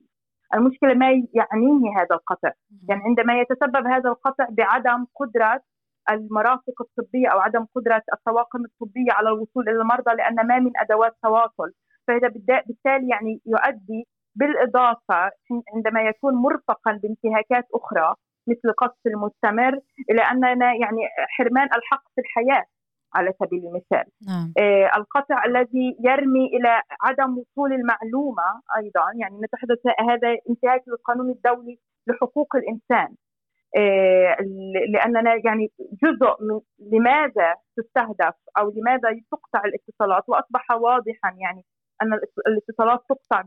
المشكلة 0.53 0.93
ما 0.93 1.09
يعنيه 1.09 1.97
هذا 1.97 2.15
القطع. 2.15 2.51
يعني 2.89 3.01
عندما 3.03 3.39
يتسبب 3.39 3.87
هذا 3.87 4.09
القطع 4.09 4.47
بعدم 4.49 5.05
قدرة 5.15 5.61
المرافق 6.09 6.81
الطبية 6.81 7.27
أو 7.27 7.39
عدم 7.39 7.65
قدرة 7.75 8.03
الطواقم 8.13 8.65
الطبية 8.65 9.11
على 9.11 9.29
الوصول 9.29 9.69
إلى 9.69 9.81
المرضى 9.81 10.15
لأن 10.15 10.47
ما 10.47 10.59
من 10.59 10.71
أدوات 10.77 11.15
تواصل. 11.23 11.71
فهذا 12.07 12.27
بالتالي 12.27 13.09
يعني 13.09 13.41
يؤدي 13.45 14.07
بالإضافة 14.35 15.31
عندما 15.75 16.01
يكون 16.01 16.33
مرفقا 16.33 16.99
بانتهاكات 17.03 17.65
أخرى 17.73 18.15
مثل 18.47 18.61
القصف 18.65 19.07
المستمر 19.07 19.79
إلى 20.09 20.21
أننا 20.21 20.73
يعني 20.73 21.01
حرمان 21.37 21.67
الحق 21.77 22.03
في 22.15 22.21
الحياة 22.21 22.65
على 23.15 23.33
سبيل 23.39 23.67
المثال. 23.67 24.05
نعم. 24.27 24.53
آه 24.59 24.91
القطع 24.97 25.45
الذي 25.45 25.97
يرمي 25.99 26.45
إلى 26.45 26.81
عدم 27.01 27.37
وصول 27.37 27.73
المعلومة 27.73 28.61
أيضا 28.77 29.05
يعني 29.21 29.39
نتحدث 29.43 29.79
هذا 30.09 30.37
انتهاك 30.49 30.83
للقانون 30.87 31.29
الدولي 31.29 31.79
لحقوق 32.07 32.55
الإنسان. 32.55 33.15
آه 33.77 34.37
لأننا 34.93 35.41
يعني 35.45 35.71
جزء 36.03 36.35
من 36.41 36.59
لماذا 36.91 37.55
تستهدف 37.77 38.35
أو 38.57 38.73
لماذا 38.75 39.09
تقطع 39.31 39.61
الاتصالات؟ 39.65 40.23
وأصبح 40.27 40.71
واضحا 40.71 41.35
يعني 41.37 41.65
أن 42.01 42.13
الاتصالات 42.47 42.99
تقطع 43.09 43.41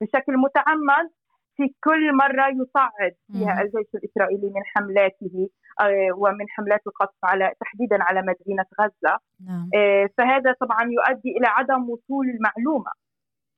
بشكل 0.00 0.36
متعمد 0.36 1.10
في 1.56 1.74
كل 1.84 2.16
مرة 2.16 2.48
يصعد 2.48 3.14
فيها 3.32 3.62
الجيش 3.62 3.94
الإسرائيلي 3.94 4.50
من 4.54 4.62
حملاته 4.64 5.48
آه، 5.80 6.10
ومن 6.16 6.48
حملات 6.48 6.80
القصف 6.86 7.24
على 7.24 7.52
تحديدا 7.60 8.02
على 8.02 8.22
مدينة 8.22 8.64
غزة. 8.80 9.18
نعم. 9.46 9.70
آه، 9.74 10.08
فهذا 10.18 10.52
طبعا 10.60 10.82
يؤدي 10.82 11.30
إلى 11.38 11.46
عدم 11.46 11.90
وصول 11.90 12.26
المعلومة. 12.28 12.90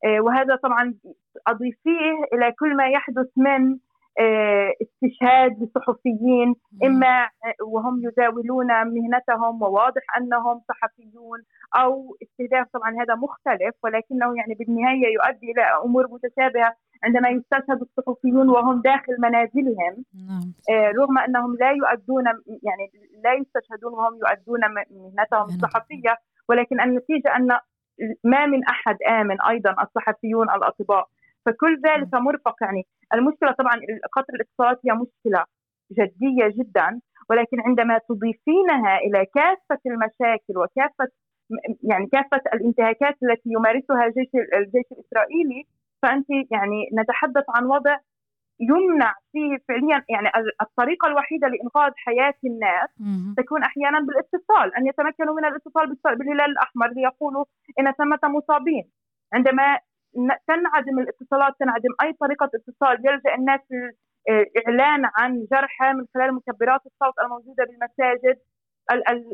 آه، 0.04 0.20
وهذا 0.20 0.56
طبعا 0.56 0.94
أضيفيه 1.46 2.12
إلى 2.32 2.52
كل 2.52 2.76
ما 2.76 2.88
يحدث 2.88 3.28
من 3.36 3.78
استشهاد 4.82 5.62
لصحفيين 5.62 6.54
إما 6.84 7.28
وهم 7.66 8.02
يزاولون 8.04 8.66
مهنتهم 8.66 9.62
وواضح 9.62 10.02
أنهم 10.16 10.60
صحفيون 10.68 11.38
أو 11.76 12.16
استهداف 12.22 12.66
طبعا 12.72 12.90
هذا 12.90 13.14
مختلف 13.14 13.74
ولكنه 13.84 14.36
يعني 14.36 14.54
بالنهاية 14.54 15.14
يؤدي 15.14 15.50
إلى 15.52 15.62
أمور 15.84 16.06
متشابهة 16.10 16.74
عندما 17.04 17.28
يستشهد 17.28 17.80
الصحفيون 17.80 18.48
وهم 18.48 18.80
داخل 18.80 19.16
منازلهم. 19.18 20.04
نعم. 20.28 20.52
رغم 21.00 21.18
أنهم 21.18 21.56
لا 21.60 21.70
يؤدون 21.70 22.24
يعني 22.46 22.90
لا 23.24 23.32
يستشهدون 23.34 23.92
وهم 23.92 24.14
يؤدون 24.14 24.60
مهنتهم 24.90 25.44
الصحفية 25.44 26.18
ولكن 26.48 26.80
النتيجه 26.80 27.36
أن 27.36 27.48
ما 28.24 28.46
من 28.46 28.64
أحد 28.64 28.96
آمن 29.08 29.42
أيضا 29.42 29.76
الصحفيون 29.82 30.50
الأطباء. 30.50 31.08
فكل 31.46 31.80
ذلك 31.86 32.14
مرفق. 32.14 32.56
يعني 32.62 32.86
المشكلة 33.14 33.52
طبعا 33.52 33.72
قطر 34.12 34.34
الاتصالات 34.34 34.80
هي 34.86 34.92
مشكلة 34.92 35.44
جدية 35.92 36.48
جدا 36.58 37.00
ولكن 37.30 37.60
عندما 37.60 37.98
تضيفينها 38.08 38.98
إلى 38.98 39.26
كافة 39.34 39.80
المشاكل 39.86 40.58
وكافة 40.58 41.08
يعني 41.82 42.06
كافة 42.06 42.42
الانتهاكات 42.54 43.16
التي 43.22 43.50
يمارسها 43.50 44.04
الجيش 44.06 44.28
الجيش 44.54 44.84
الإسرائيلي 44.92 45.64
فأنت 46.02 46.26
يعني 46.30 46.88
نتحدث 46.98 47.44
عن 47.48 47.64
وضع 47.64 47.96
يمنع 48.60 49.14
فيه 49.32 49.56
فعليا 49.68 50.04
يعني 50.08 50.28
الطريقة 50.62 51.08
الوحيدة 51.08 51.48
لإنقاذ 51.48 51.92
حياة 51.96 52.34
الناس 52.44 52.88
تكون 53.36 53.62
أحيانا 53.62 54.00
بالاتصال 54.00 54.76
أن 54.76 54.86
يتمكنوا 54.86 55.34
من 55.34 55.44
الاتصال 55.44 55.96
بالهلال 56.18 56.50
الأحمر 56.50 56.88
ليقولوا 56.88 57.44
إن 57.80 57.92
ثمة 57.92 58.18
مصابين. 58.24 58.90
عندما 59.32 59.78
تنعدم 60.46 60.98
الاتصالات 60.98 61.54
تنعدم 61.60 61.92
أي 62.02 62.12
طريقة 62.12 62.50
اتصال. 62.54 62.96
يلجأ 63.06 63.34
الناس 63.34 63.60
الاعلان 64.28 65.10
عن 65.16 65.46
جرحى 65.52 65.92
من 65.92 66.04
خلال 66.14 66.34
مكبرات 66.34 66.80
الصوت 66.86 67.14
الموجودة 67.24 67.64
بالمساجد 67.64 68.38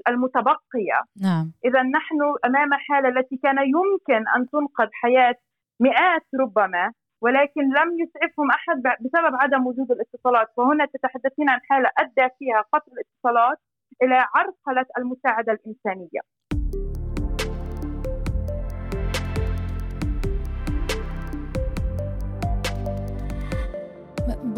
المتبقية. 0.08 0.98
نعم. 1.22 1.52
إذا 1.64 1.82
نحن 1.82 2.18
أمام 2.44 2.74
حالة 2.74 3.08
التي 3.08 3.36
كان 3.36 3.58
يمكن 3.58 4.28
أن 4.36 4.48
تنقذ 4.52 4.88
حياة 4.92 5.34
مئات 5.80 6.26
ربما 6.40 6.92
ولكن 7.22 7.62
لم 7.62 7.88
يسعفهم 8.02 8.50
أحد 8.50 8.82
بسبب 9.00 9.34
عدم 9.42 9.66
وجود 9.66 9.90
الاتصالات. 9.90 10.48
وهنا 10.56 10.86
تتحدثين 10.86 11.50
عن 11.50 11.60
حالة 11.68 11.90
أدى 11.98 12.28
فيها 12.38 12.60
قطع 12.72 12.92
الاتصالات 12.92 13.58
إلى 14.02 14.24
عرقلة 14.34 14.86
المساعدة 14.98 15.52
الإنسانية. 15.52 16.20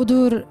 بدور 0.00 0.44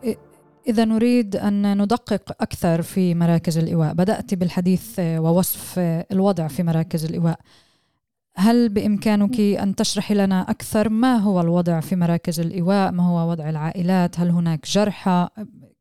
إذا 0.67 0.85
نريد 0.85 1.35
أن 1.35 1.81
ندقق 1.81 2.31
أكثر 2.41 2.81
في 2.81 3.15
مراكز 3.15 3.57
الإيواء. 3.57 3.93
بدأت 3.93 4.33
بالحديث 4.33 4.99
ووصف 4.99 5.79
الوضع 6.11 6.47
في 6.47 6.63
مراكز 6.63 7.05
الإيواء. 7.05 7.39
هل 8.35 8.69
بإمكانك 8.69 9.39
أن 9.39 9.75
تشرحي 9.75 10.13
لنا 10.13 10.41
أكثر 10.41 10.89
ما 10.89 11.15
هو 11.17 11.41
الوضع 11.41 11.79
في 11.79 11.95
مراكز 11.95 12.39
الإيواء؟ 12.39 12.91
ما 12.91 13.03
هو 13.09 13.31
وضع 13.31 13.49
العائلات؟ 13.49 14.19
هل 14.19 14.29
هناك 14.29 14.59
جرحى؟ 14.65 15.27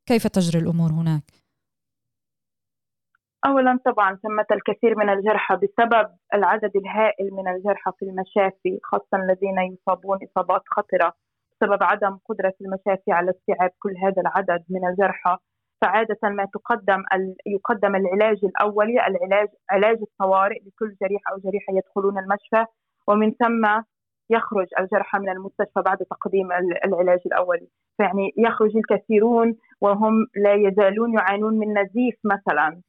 كيف 0.06 0.26
تجري 0.26 0.62
الأمور 0.62 0.90
هناك؟ 0.90 1.22
اولا 3.46 3.78
طبعا 3.84 4.18
ثمة 4.22 4.46
الكثير 4.50 4.98
من 4.98 5.08
الجرحى 5.08 5.56
بسبب 5.56 6.08
العدد 6.34 6.70
الهائل 6.76 7.32
من 7.32 7.48
الجرحى 7.48 7.92
في 7.98 8.04
المشافي 8.04 8.78
خاصه 8.82 9.24
الذين 9.24 9.58
يصابون 9.72 10.18
إصابات 10.30 10.62
خطرة. 10.66 11.27
بسبب 11.62 11.82
عدم 11.82 12.18
قدرة 12.28 12.54
المشافي 12.60 13.12
على 13.12 13.30
استيعاب 13.30 13.70
كل 13.78 13.94
هذا 14.04 14.22
العدد 14.22 14.64
من 14.70 14.88
الجرحى 14.88 15.36
فعادة 15.82 16.18
ما 16.22 16.46
تقدم 16.54 17.02
يقدم 17.46 17.96
العلاج 17.96 18.38
الأولي 18.44 19.06
العلاج 19.06 19.48
علاج 19.70 19.98
الطوارئ 20.02 20.58
لكل 20.58 20.96
جريح 21.02 21.20
أو 21.32 21.38
جريحة 21.38 21.72
يدخلون 21.74 22.18
المشفى 22.18 22.64
ومن 23.08 23.32
ثم 23.32 23.82
يخرج 24.30 24.66
الجرحى 24.80 25.18
من 25.18 25.28
المستشفى 25.28 25.82
بعد 25.84 25.98
تقديم 25.98 26.52
العلاج 26.86 27.20
الاولي 27.26 27.68
يعني 28.00 28.32
يخرج 28.38 28.76
الكثيرون 28.76 29.56
وهم 29.80 30.26
لا 30.44 30.54
يزالون 30.54 31.14
يعانون 31.14 31.58
من 31.58 31.78
نزيف 31.78 32.14
مثلا 32.24 32.80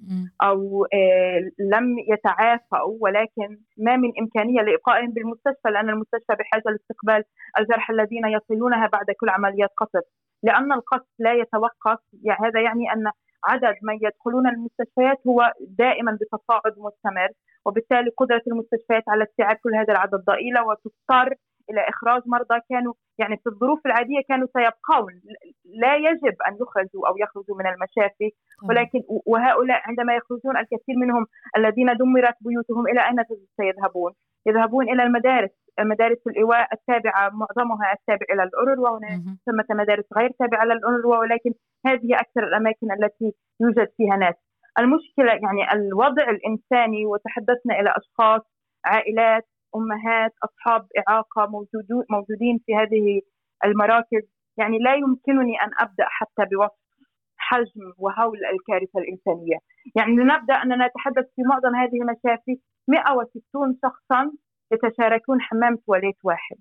أو 0.44 0.86
آه، 0.94 1.40
لم 1.60 1.96
يتعافوا 2.14 2.98
ولكن 3.02 3.58
ما 3.78 3.98
من 3.98 4.12
إمكانية 4.20 4.62
لابقائهم 4.62 5.12
بالمستشفى 5.12 5.70
لأن 5.74 5.90
المستشفى 5.90 6.34
بحاجة 6.40 6.64
لاستقبال 6.66 7.24
الجرحى 7.60 7.94
الذين 7.94 8.26
يصلونها 8.26 8.88
بعد 8.88 9.06
كل 9.20 9.30
عمليات 9.30 9.70
قصف. 9.78 10.06
لأن 10.44 10.72
القصف 10.74 11.10
لا 11.20 11.34
يتوقف 11.34 12.00
يعني 12.24 12.40
هذا 12.46 12.62
يعني 12.62 12.94
أن 12.94 13.12
عدد 13.46 13.76
من 13.82 13.96
يدخلون 14.02 14.48
المستشفيات 14.48 15.18
هو 15.28 15.54
دائما 15.60 16.18
بتصاعد 16.22 16.74
مستمر 16.78 17.30
وبالتالي 17.66 18.10
قدرة 18.18 18.42
المستشفيات 18.48 19.04
على 19.08 19.24
استيعاب 19.24 19.56
كل 19.64 19.76
هذا 19.76 19.94
العدد 19.94 20.24
ضئيلة 20.26 20.64
وتضطر 20.68 21.36
إلى 21.70 21.82
إخراج 21.90 22.22
مرضى 22.26 22.60
كانوا 22.70 22.94
يعني 23.20 23.38
في 23.38 23.48
الظروف 23.50 23.80
العادية 23.86 24.22
كانوا 24.30 24.48
سيبقون. 24.58 25.14
لا 25.66 25.96
يجب 25.96 26.36
أن 26.48 26.54
يخرجوا 26.62 27.08
أو 27.08 27.18
يخرجوا 27.18 27.56
من 27.60 27.68
المشافي 27.68 28.32
ولكن 28.70 29.00
وهؤلاء 29.26 29.82
عندما 29.86 30.16
يخرجون 30.16 30.58
الكثير 30.58 30.96
منهم 30.98 31.26
الذين 31.58 31.98
دمرت 31.98 32.36
بيوتهم 32.42 32.88
إلى 32.88 33.02
أين 33.08 33.18
سيذهبون؟ 33.58 34.12
يذهبون 34.48 34.90
إلى 34.90 35.04
المدارس 35.04 35.50
مدارس 35.80 36.28
الإيواء 36.28 36.68
التابعة 36.74 37.30
معظمها 37.30 37.94
التابع 37.94 38.26
إلى 38.34 38.44
الأورروا 38.44 38.90
وهنا 38.90 39.38
ثمة 39.46 39.66
مدارس 39.72 40.06
غير 40.18 40.32
تابعة 40.40 40.66
للأورروا 40.66 41.18
ولكن 41.18 41.54
هذه 41.86 42.16
أكثر 42.16 42.44
الأماكن 42.44 42.92
التي 42.92 43.34
يوجد 43.62 43.88
فيها 43.98 44.18
ناس. 44.18 44.36
المشكلة 44.80 45.32
يعني 45.32 45.74
الوضع 45.74 46.30
الإنساني 46.30 47.06
وتحدثنا 47.06 47.80
إلى 47.80 47.94
أشخاص 47.98 48.42
عائلات 48.86 49.48
أمهات 49.76 50.34
أصحاب 50.44 50.88
إعاقة 50.98 51.48
موجودين 52.10 52.60
في 52.66 52.76
هذه 52.76 53.22
المراكز. 53.66 54.22
يعني 54.58 54.80
لا 54.80 54.96
يمكنني 54.96 55.62
أن 55.64 55.70
أبدأ 55.80 56.06
حتى 56.08 56.46
بوصف 56.52 56.80
حجم 57.38 57.94
وهول 57.98 58.38
الكارثة 58.54 59.00
الإنسانية، 59.00 59.58
يعني 59.96 60.12
لنبدأ 60.12 60.54
أننا 60.54 60.88
نتحدث 60.88 61.26
في 61.36 61.42
معظم 61.42 61.76
هذه 61.76 62.02
المشافي 62.02 62.60
160 62.88 63.80
شخصا 63.84 64.32
يتشاركون 64.72 65.42
حمام 65.42 65.76
تواليت 65.76 66.18
واحد. 66.24 66.56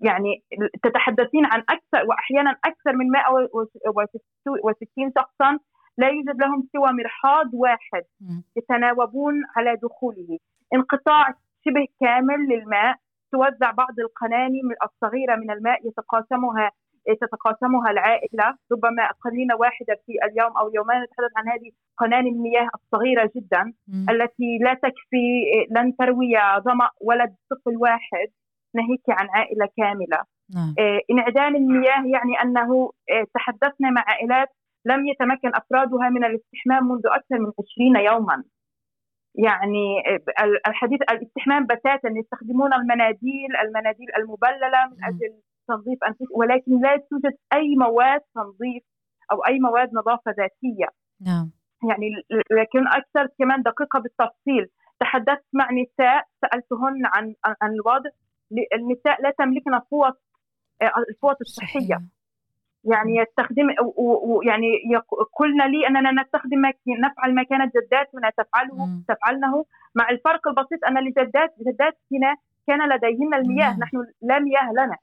يعني 0.00 0.42
تتحدثين 0.82 1.44
عن 1.44 1.60
أكثر 1.60 2.06
واحيانا 2.08 2.50
أكثر 2.50 2.92
من 2.92 3.10
160 3.10 5.12
شخصا 5.18 5.58
لا 5.98 6.08
يوجد 6.08 6.40
لهم 6.40 6.68
سوى 6.72 6.92
مرحاض 6.92 7.54
واحد 7.54 8.02
يتناوبون 8.56 9.34
على 9.56 9.76
دخوله. 9.82 10.38
انقطاع 10.74 11.34
شبه 11.64 11.86
كامل 12.00 12.40
للماء 12.48 12.96
توزع 13.32 13.70
بعض 13.70 14.00
القناني 14.00 14.60
الصغيرة 14.84 15.36
من 15.36 15.50
الماء 15.50 15.86
يتقاسمها 15.88 16.70
تتقاسمها 17.20 17.90
العائلة 17.90 18.56
ربما 18.72 19.08
قنينة 19.24 19.54
واحدة 19.56 19.94
في 20.06 20.12
اليوم 20.24 20.56
أو 20.56 20.70
يومين 20.74 21.02
نتحدث 21.02 21.32
عن 21.36 21.48
هذه 21.48 21.70
قناني 21.98 22.30
المياه 22.30 22.68
الصغيرة 22.74 23.30
جدا 23.36 23.62
م. 23.88 24.10
التي 24.10 24.58
لا 24.64 24.74
تكفي 24.74 25.26
لن 25.70 25.96
تروي 25.96 26.32
ظمأ 26.64 26.90
ولد 27.00 27.34
طفل 27.50 27.76
واحد 27.76 28.28
ناهيك 28.74 29.02
عن 29.08 29.28
عائلة 29.34 29.68
كاملة 29.76 30.20
نعم. 30.54 30.74
آه، 30.78 31.00
انعدام 31.10 31.56
المياه 31.56 32.04
يعني 32.14 32.34
أنه 32.42 32.90
آه، 33.10 33.26
تحدثنا 33.34 33.90
مع 33.90 34.04
عائلات 34.06 34.48
لم 34.86 35.06
يتمكن 35.06 35.50
أفرادها 35.54 36.08
من 36.08 36.24
الاستحمام 36.24 36.88
منذ 36.88 37.06
أكثر 37.06 37.38
من 37.38 37.52
20 37.96 37.96
يوما 37.96 38.44
يعني 39.34 39.86
الحديث 40.68 41.00
الاستحمام 41.10 41.66
بتاتا 41.66 42.08
يستخدمون 42.16 42.72
المناديل 42.74 43.56
المناديل 43.64 44.06
المبللة 44.18 44.86
من 44.90 45.04
أجل 45.04 45.32
تنظيف 45.68 45.98
انفسهم 46.08 46.28
ولكن 46.40 46.80
لا 46.80 46.96
توجد 47.10 47.36
أي 47.52 47.76
مواد 47.76 48.20
تنظيف 48.34 48.82
أو 49.32 49.38
أي 49.48 49.58
مواد 49.60 49.88
نظافة 49.94 50.30
ذاتية. 50.30 50.88
نعم. 51.20 51.50
يعني 51.88 52.08
لكن 52.50 52.88
أكثر 52.88 53.34
كمان 53.38 53.62
دقيقة 53.62 53.98
بالتفصيل. 53.98 54.66
تحدثت 55.00 55.46
مع 55.52 55.68
نساء 55.72 56.24
سألتهن 56.40 57.06
عن 57.14 57.34
عن 57.62 57.72
الوضع. 57.72 58.10
النساء 58.74 59.22
لا 59.22 59.30
تملكن 59.38 59.78
فوط 59.90 60.22
الفوط 61.08 61.36
الصحية. 61.40 62.00
يعني 62.84 63.16
يستخدم 63.16 63.66
ويعني 63.96 64.72
قلنا 65.32 65.64
لي 65.64 65.86
أننا 65.88 66.22
نستخدم 66.22 66.62
نفعل 66.88 67.34
ما 67.34 67.42
كانت 67.42 67.76
جداتنا 67.76 68.30
تفعله. 68.30 68.88
تفعلنه 69.08 69.64
مع 69.94 70.10
الفرق 70.10 70.48
البسيط 70.48 70.84
أن 70.84 70.98
لجدات 70.98 71.54
جداتنا 71.60 72.36
كان 72.66 72.88
لديهن 72.88 73.34
المياه. 73.34 73.78
نحن 73.78 74.06
لا 74.22 74.38
مياه 74.38 74.72
لنا 74.72 74.96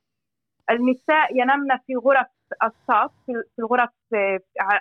النساء 0.71 1.37
ينمن 1.39 1.77
في 1.87 1.95
غرف 1.95 2.27
الصف 2.63 3.11
في 3.25 3.59
الغرف 3.59 3.89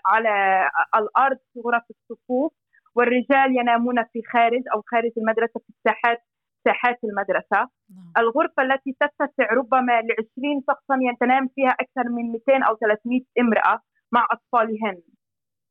على 0.06 0.64
الأرض 0.94 1.36
في 1.54 1.60
غرف 1.60 1.82
الصفوف 1.90 2.52
والرجال 2.94 3.58
ينامون 3.58 4.04
في 4.04 4.22
خارج 4.32 4.62
أو 4.74 4.82
خارج 4.86 5.10
المدرسة 5.16 5.60
في 5.60 5.68
الساحات 5.68 6.22
ساحات 6.66 6.98
المدرسة. 7.04 7.60
نعم. 7.90 8.12
الغرفة 8.18 8.62
التي 8.62 8.96
تتسع 9.00 9.46
ربما 9.52 10.00
ل 10.00 10.08
20 10.38 10.62
شخصا 10.68 10.96
تنام 11.20 11.48
فيها 11.54 11.70
أكثر 11.70 12.08
من 12.08 12.32
200 12.32 12.62
أو 12.68 12.76
300 12.76 13.20
امرأة 13.40 13.80
مع 14.12 14.26
أطفالهن. 14.30 14.98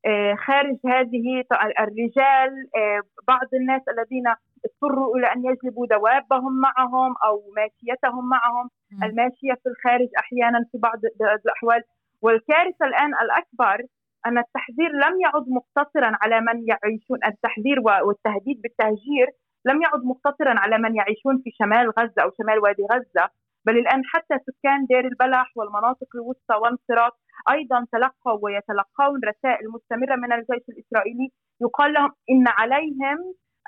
آه، 0.06 0.36
خارج 0.36 0.78
هذه 0.86 1.44
الرجال 1.80 2.52
آه، 2.78 3.02
بعض 3.28 3.48
الناس 3.54 3.82
الذين 3.94 4.28
اضطروا 4.66 5.18
إلى 5.18 5.28
أن 5.34 5.46
يجلبوا 5.46 5.88
دوابهم 5.88 6.54
معهم 6.60 7.16
أو 7.26 7.36
ماشيتهم 7.58 8.30
معهم. 8.30 8.70
الماشية 9.04 9.54
في 9.64 9.70
الخارج 9.70 10.10
أحيانا 10.20 10.66
في 10.72 10.78
بعض 10.78 11.00
الأحوال. 11.46 11.82
والكارثة 12.22 12.86
الآن 12.86 13.12
الأكبر 13.24 13.86
أن 14.26 14.38
التحذير 14.38 14.92
لم 14.92 15.22
يعد 15.22 15.46
مقتصرا 15.50 16.18
على 16.22 16.42
من 16.42 16.68
يعيشون 16.68 17.20
التحذير 17.26 17.80
والتهديد 17.80 18.62
بالتهجير 18.62 19.28
لم 19.66 19.82
يعد 19.82 20.04
مقتصرا 20.04 20.60
على 20.60 20.78
من 20.78 20.96
يعيشون 20.96 21.42
في 21.44 21.52
شمال 21.60 21.90
غزة 22.00 22.22
أو 22.24 22.32
شمال 22.38 22.60
وادي 22.60 22.84
غزة 22.92 23.30
بل 23.66 23.78
الآن 23.78 24.02
حتى 24.06 24.36
سكان 24.48 24.86
دير 24.86 25.06
البلح 25.08 25.52
والمناطق 25.56 26.08
الوسطى 26.16 26.56
والصراط 26.56 27.20
أيضا 27.50 27.86
تلقوا 27.92 28.40
ويتلقون 28.42 29.20
رسائل 29.28 29.72
مستمرة 29.72 30.16
من 30.16 30.34
الجيش 30.34 30.70
الإسرائيلي 30.70 31.30
يقال 31.62 31.94
لهم 31.94 32.12
إن 32.30 32.44
عليهم 32.48 33.18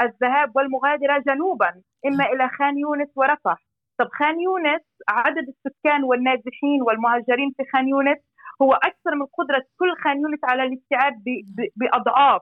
الذهاب 0.01 0.55
والمغادرة 0.55 1.17
جنوبا 1.27 1.69
إما 2.05 2.25
إلى 2.25 2.49
خان 2.49 2.77
يونس 2.77 3.09
ورفح. 3.15 3.57
طب 3.97 4.07
خان 4.19 4.39
يونس 4.39 4.81
عدد 5.09 5.47
السكان 5.47 6.03
والنازحين 6.03 6.81
والمهاجرين 6.81 7.53
في 7.57 7.63
خان 7.73 7.87
يونس 7.87 8.17
هو 8.61 8.73
أكثر 8.73 9.15
من 9.15 9.25
قدرة 9.37 9.63
كل 9.79 9.95
خان 10.03 10.17
يونس 10.21 10.39
على 10.43 10.63
الاستيعاب 10.63 11.23
بأضعاف. 11.75 12.41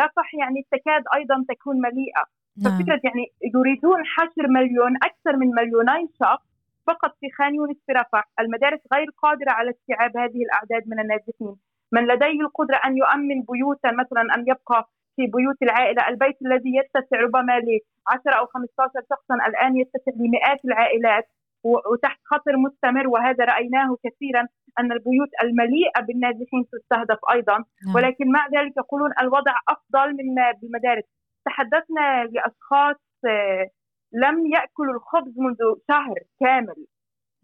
رفح 0.00 0.34
يعني 0.34 0.66
تكاد 0.72 1.04
أيضا 1.14 1.44
تكون 1.48 1.76
مليئة. 1.80 2.35
نعم. 2.62 2.78
ففكرة 2.78 3.00
يعني 3.04 3.32
يريدون 3.54 4.00
حشر 4.04 4.48
مليون 4.48 4.96
أكثر 4.96 5.36
من 5.36 5.50
مليوني 5.50 6.08
شخص 6.20 6.46
فقط 6.86 7.16
في 7.20 7.30
خان 7.30 7.54
يونس 7.54 7.76
في 7.86 7.92
رفح 7.92 8.28
المدارس 8.40 8.80
غير 8.94 9.06
قادرة 9.22 9.50
على 9.50 9.70
استيعاب 9.70 10.16
هذه 10.16 10.42
الأعداد 10.46 10.88
من 10.88 11.00
النازحين 11.00 11.56
من 11.92 12.06
لديه 12.06 12.40
القدرة 12.40 12.76
أن 12.86 12.96
يؤمن 12.96 13.42
بيوتا 13.42 13.90
مثلا 13.92 14.22
أن 14.34 14.40
يبقى 14.40 14.88
في 15.16 15.26
بيوت 15.26 15.62
العائلة 15.62 16.08
البيت 16.08 16.36
الذي 16.46 16.72
يتسع 16.76 17.16
ربما 17.20 17.58
ل 17.58 17.80
10 18.06 18.32
أو 18.38 18.46
15 18.46 18.92
شخصا 19.10 19.34
الآن 19.46 19.76
يتسع 19.76 20.12
لمئات 20.16 20.64
العائلات 20.64 21.28
وتحت 21.64 22.20
خطر 22.24 22.56
مستمر 22.56 23.08
وهذا 23.08 23.44
رأيناه 23.44 23.96
كثيرا 24.04 24.46
أن 24.78 24.92
البيوت 24.92 25.28
المليئة 25.42 26.00
بالنازحين 26.00 26.64
تستهدف 26.72 27.18
أيضا 27.32 27.56
نعم. 27.56 27.94
ولكن 27.94 28.32
مع 28.32 28.46
ذلك 28.54 28.76
يقولون 28.76 29.10
الوضع 29.20 29.52
أفضل 29.68 30.08
من 30.10 30.34
بالمدارس 30.60 31.04
تحدثنا 31.46 32.24
لأشخاص 32.24 32.96
آه، 33.24 33.66
لم 34.12 34.46
يأكلوا 34.46 34.94
الخبز 34.94 35.34
منذ 35.36 35.58
شهر 35.88 36.18
كامل. 36.40 36.86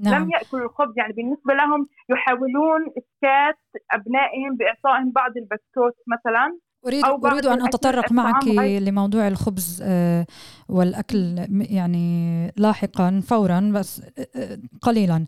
نعم. 0.01 0.23
لم 0.23 0.31
يأكلوا 0.31 0.65
الخبز 0.65 0.93
يعني 0.97 1.13
بالنسبة 1.13 1.55
لهم 1.55 1.89
يحاولون 2.11 2.81
إسكات 2.87 3.59
أبنائهم 3.93 4.57
بإعطائهم 4.57 5.11
بعض 5.11 5.31
البسكوت 5.37 5.97
مثلا. 6.07 6.59
أريد 6.87 7.05
أو 7.05 7.27
أريد 7.27 7.47
أن 7.47 7.63
أتطرق 7.63 8.13
معك 8.13 8.45
لموضوع 8.59 9.29
الخبز 9.29 9.83
آه، 9.87 10.27
والأكل 10.69 11.47
يعني 11.71 12.47
لاحقا 12.57 13.21
فورا 13.21 13.73
بس 13.75 14.03
آه، 14.37 14.59
قليلا. 14.83 15.27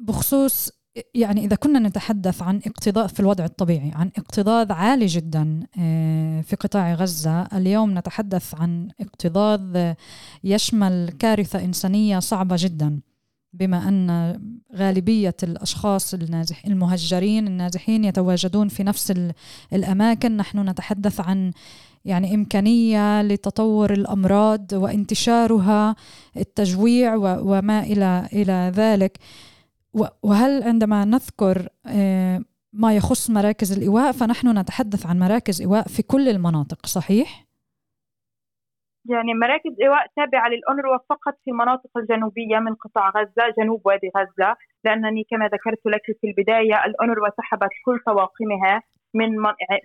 بخصوص 0.00 0.75
يعني 1.14 1.44
إذا 1.44 1.56
كنا 1.56 1.78
نتحدث 1.78 2.42
عن 2.42 2.60
اقتضاء 2.66 3.06
في 3.06 3.20
الوضع 3.20 3.44
الطبيعي 3.44 3.92
عن 3.94 4.10
اكتظاظ 4.16 4.72
عالي 4.72 5.06
جدا 5.06 5.66
في 6.42 6.56
قطاع 6.60 6.94
غزة 6.94 7.42
اليوم 7.42 7.98
نتحدث 7.98 8.54
عن 8.54 8.88
اكتظاظ 9.00 9.94
يشمل 10.44 11.12
كارثة 11.18 11.64
إنسانية 11.64 12.18
صعبة 12.18 12.56
جدا 12.58 13.00
بما 13.52 13.88
أن 13.88 14.40
غالبية 14.74 15.36
الأشخاص 15.42 16.14
النازح 16.14 16.64
المهجرين 16.66 17.46
النازحين 17.46 18.04
يتواجدون 18.04 18.68
في 18.68 18.82
نفس 18.82 19.14
الأماكن. 19.72 20.36
نحن 20.36 20.68
نتحدث 20.68 21.20
عن 21.20 21.52
يعني 22.04 22.34
إمكانية 22.34 23.22
لتطور 23.22 23.92
الأمراض 23.92 24.72
وانتشارها 24.72 25.96
التجويع 26.36 27.14
وما 27.16 27.80
إلى 27.80 28.28
إلى 28.32 28.72
ذلك. 28.74 29.18
وهل 30.22 30.62
عندما 30.62 31.04
نذكر 31.04 31.68
آه، 31.86 32.40
ما 32.72 32.96
يخص 32.96 33.30
مراكز 33.30 33.78
الإيواء 33.78 34.12
فنحن 34.12 34.58
نتحدث 34.58 35.06
عن 35.06 35.18
مراكز 35.18 35.60
إيواء 35.60 35.82
في 35.82 36.02
كل 36.02 36.28
المناطق 36.28 36.86
صحيح؟ 36.86 37.46
يعني 39.08 39.34
مراكز 39.34 39.74
إيواء 39.82 40.06
تابعة 40.16 40.48
للأونروا 40.48 40.98
فقط 41.10 41.34
في 41.44 41.50
المناطق 41.50 41.90
الجنوبية 41.96 42.58
من 42.58 42.74
قطاع 42.74 43.10
غزة 43.10 43.54
جنوب 43.58 43.80
وادي 43.84 44.10
غزة 44.16 44.56
لأنني 44.84 45.26
كما 45.30 45.46
ذكرت 45.46 45.86
لك 45.86 46.02
في 46.20 46.26
البداية 46.26 46.84
الأونروا 46.84 47.28
سحبت 47.38 47.70
كل 47.84 47.98
طواقمها 48.06 48.82
من 49.20 49.30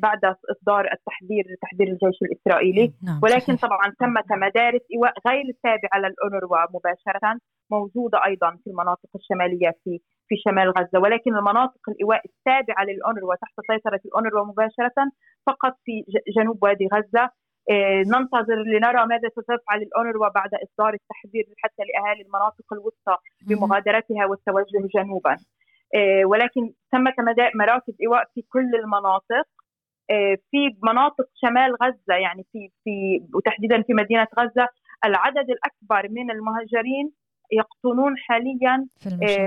بعد 0.06 0.22
إصدار 0.54 0.84
التحذير 0.96 1.46
تحذير 1.62 1.88
الجيش 1.88 2.18
الإسرائيلي. 2.22 2.94
نعم 3.04 3.20
ولكن 3.24 3.54
صحيح. 3.56 3.66
طبعا 3.66 3.86
ثمه 4.00 4.30
مدارس 4.46 4.82
ايواء 4.94 5.14
غير 5.28 5.46
تابعه 5.64 5.98
للاونروا 6.04 6.58
مباشره 6.76 7.40
موجودة 7.72 8.18
أيضا 8.26 8.50
في 8.64 8.68
المناطق 8.72 9.12
الشمالية 9.16 9.72
في 9.84 10.00
في 10.28 10.36
شمال 10.46 10.70
غزة. 10.78 11.00
ولكن 11.00 11.32
المناطق 11.36 11.84
الايواء 11.90 12.22
التابعة 12.30 12.84
للاونروا 12.84 13.36
تحت 13.36 13.56
سيطرة 13.72 14.02
الاونروا 14.06 14.46
مباشره 14.46 15.00
فقط 15.48 15.74
في 15.86 16.04
جنوب 16.38 16.64
وادي 16.64 16.88
غزة. 16.94 17.30
آه، 17.70 18.02
ننتظر 18.14 18.60
لنرى 18.74 19.06
ماذا 19.06 19.30
ستفعل 19.30 19.82
الأونروا 19.88 20.30
بعد 20.30 20.50
إصدار 20.66 20.94
التحذير 20.94 21.46
حتى 21.58 21.84
لأهالي 21.88 22.22
المناطق 22.22 22.68
الوسطى 22.74 23.16
بمغادرتها 23.48 24.26
والتوجه 24.30 24.88
جنوبا. 24.96 25.36
آه، 25.96 26.26
ولكن 26.26 26.74
ثمة 26.92 27.14
مراكز 27.56 27.94
إيواء 28.02 28.24
في 28.34 28.42
كل 28.42 28.76
المناطق. 28.76 29.48
آه، 30.10 30.38
في 30.52 30.58
مناطق 30.84 31.26
شمال 31.42 31.76
غزة 31.84 32.16
يعني 32.16 32.46
في 32.52 32.70
في 32.84 33.22
وتحديدا 33.34 33.82
في 33.82 33.94
مدينة 33.94 34.28
غزة 34.40 34.68
العدد 35.06 35.50
الأكبر 35.50 36.10
من 36.10 36.32
المهاجرين 36.32 37.12
يقطنون 37.52 38.18
حاليا 38.18 38.88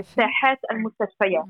ساحات 0.02 0.58
المستشفيات. 0.70 1.44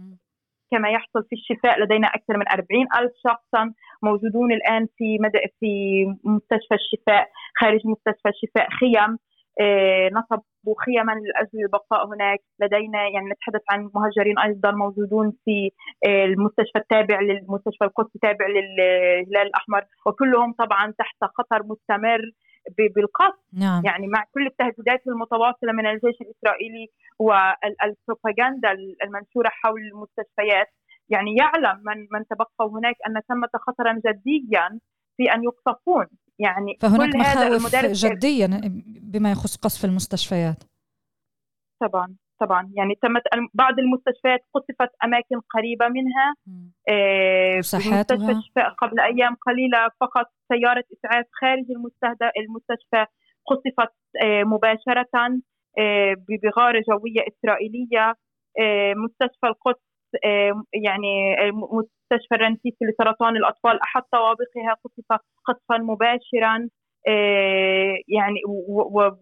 كما 0.71 0.89
يحصل 0.89 1.25
في 1.29 1.37
الشفاء 1.37 1.81
لدينا 1.81 2.07
أكثر 2.07 2.37
من 2.37 2.49
40 2.49 2.87
ألف 2.99 3.13
شخصا 3.29 3.75
موجودون 4.03 4.53
الآن 4.53 4.87
في 4.97 5.19
مد... 5.19 5.33
في 5.61 6.05
مستشفى 6.25 6.75
الشفاء 6.75 7.29
خارج 7.61 7.81
مستشفى 7.85 8.29
الشفاء 8.29 8.69
خيم 8.71 9.19
آه، 9.61 10.11
نصبوا 10.13 10.54
خيما 10.85 11.13
لاجل 11.13 11.59
البقاء 11.65 12.07
هناك. 12.07 12.41
لدينا 12.61 13.03
يعني 13.15 13.27
نتحدث 13.31 13.63
عن 13.71 13.91
مهاجرين 13.95 14.39
أيضا 14.39 14.71
موجودون 14.71 15.33
في 15.45 15.71
آه، 16.07 16.25
المستشفى 16.25 16.79
التابع 16.79 17.21
للمستشفى 17.21 17.85
القدسي 17.85 18.15
التابع 18.15 18.47
للهلال 18.47 19.47
الأحمر. 19.47 19.83
وكلهم 20.07 20.53
طبعا 20.53 20.93
تحت 20.99 21.25
خطر 21.39 21.63
مستمر 21.63 22.23
بالقصف. 22.79 23.45
نعم. 23.53 23.83
يعني 23.85 24.07
مع 24.07 24.25
كل 24.35 24.47
التهديدات 24.47 25.03
المتواصلة 25.07 25.73
من 25.73 25.87
الجيش 25.87 26.17
الإسرائيلي 26.21 26.87
والبروباغندا 27.19 28.73
المنشورة 29.05 29.49
حول 29.49 29.81
المستشفيات 29.81 30.69
يعني 31.09 31.37
يعلم 31.37 31.81
من 31.85 32.07
من 32.13 32.27
تبقوا 32.27 32.79
هناك 32.79 32.97
أن 33.07 33.21
ثمه 33.29 33.51
خطرا 33.55 33.93
جديا 34.07 34.81
في 35.17 35.35
أن 35.35 35.45
يقصفون. 35.45 36.07
يعني 36.39 36.79
فهناك 36.81 37.13
كل 37.13 37.19
مخاوف 37.19 37.75
هذا 37.75 37.93
جديا 37.93 38.61
بما 39.03 39.31
يخص 39.31 39.57
قصف 39.57 39.85
المستشفيات. 39.85 40.65
طبعا 41.81 42.15
طبعا. 42.41 42.71
يعني 42.77 42.95
تمت 43.03 43.23
بعض 43.55 43.79
المستشفيات 43.79 44.41
قصفت 44.55 44.91
أماكن 45.05 45.41
قريبة 45.55 45.89
منها 45.89 46.35
آه 46.89 47.59
مستشفى 47.59 48.75
قبل 48.79 49.01
أيام 49.01 49.35
قليلة 49.47 49.89
فقط 50.01 50.27
سيارة 50.49 50.85
إسعاف 50.93 51.27
خارج 51.41 51.65
المستشفى 52.37 53.07
قصفت 53.47 53.95
آه 54.23 54.43
مباشرة 54.43 55.41
آه 55.79 56.15
بغارة 56.43 56.83
جوية 56.89 57.25
إسرائيلية 57.29 58.15
مستشفى 58.97 59.47
القدس 59.47 59.94
يعني 60.75 61.37
مستشفى 61.53 62.35
الرنسيسي 62.35 62.85
لسرطان 62.85 63.37
الأطفال 63.37 63.81
أحد 63.83 64.03
طوابقها 64.13 64.75
قصف 64.85 65.21
قصفا 65.45 65.79
مباشرا 65.79 66.69
آه، 67.09 67.95
يعني 68.09 68.41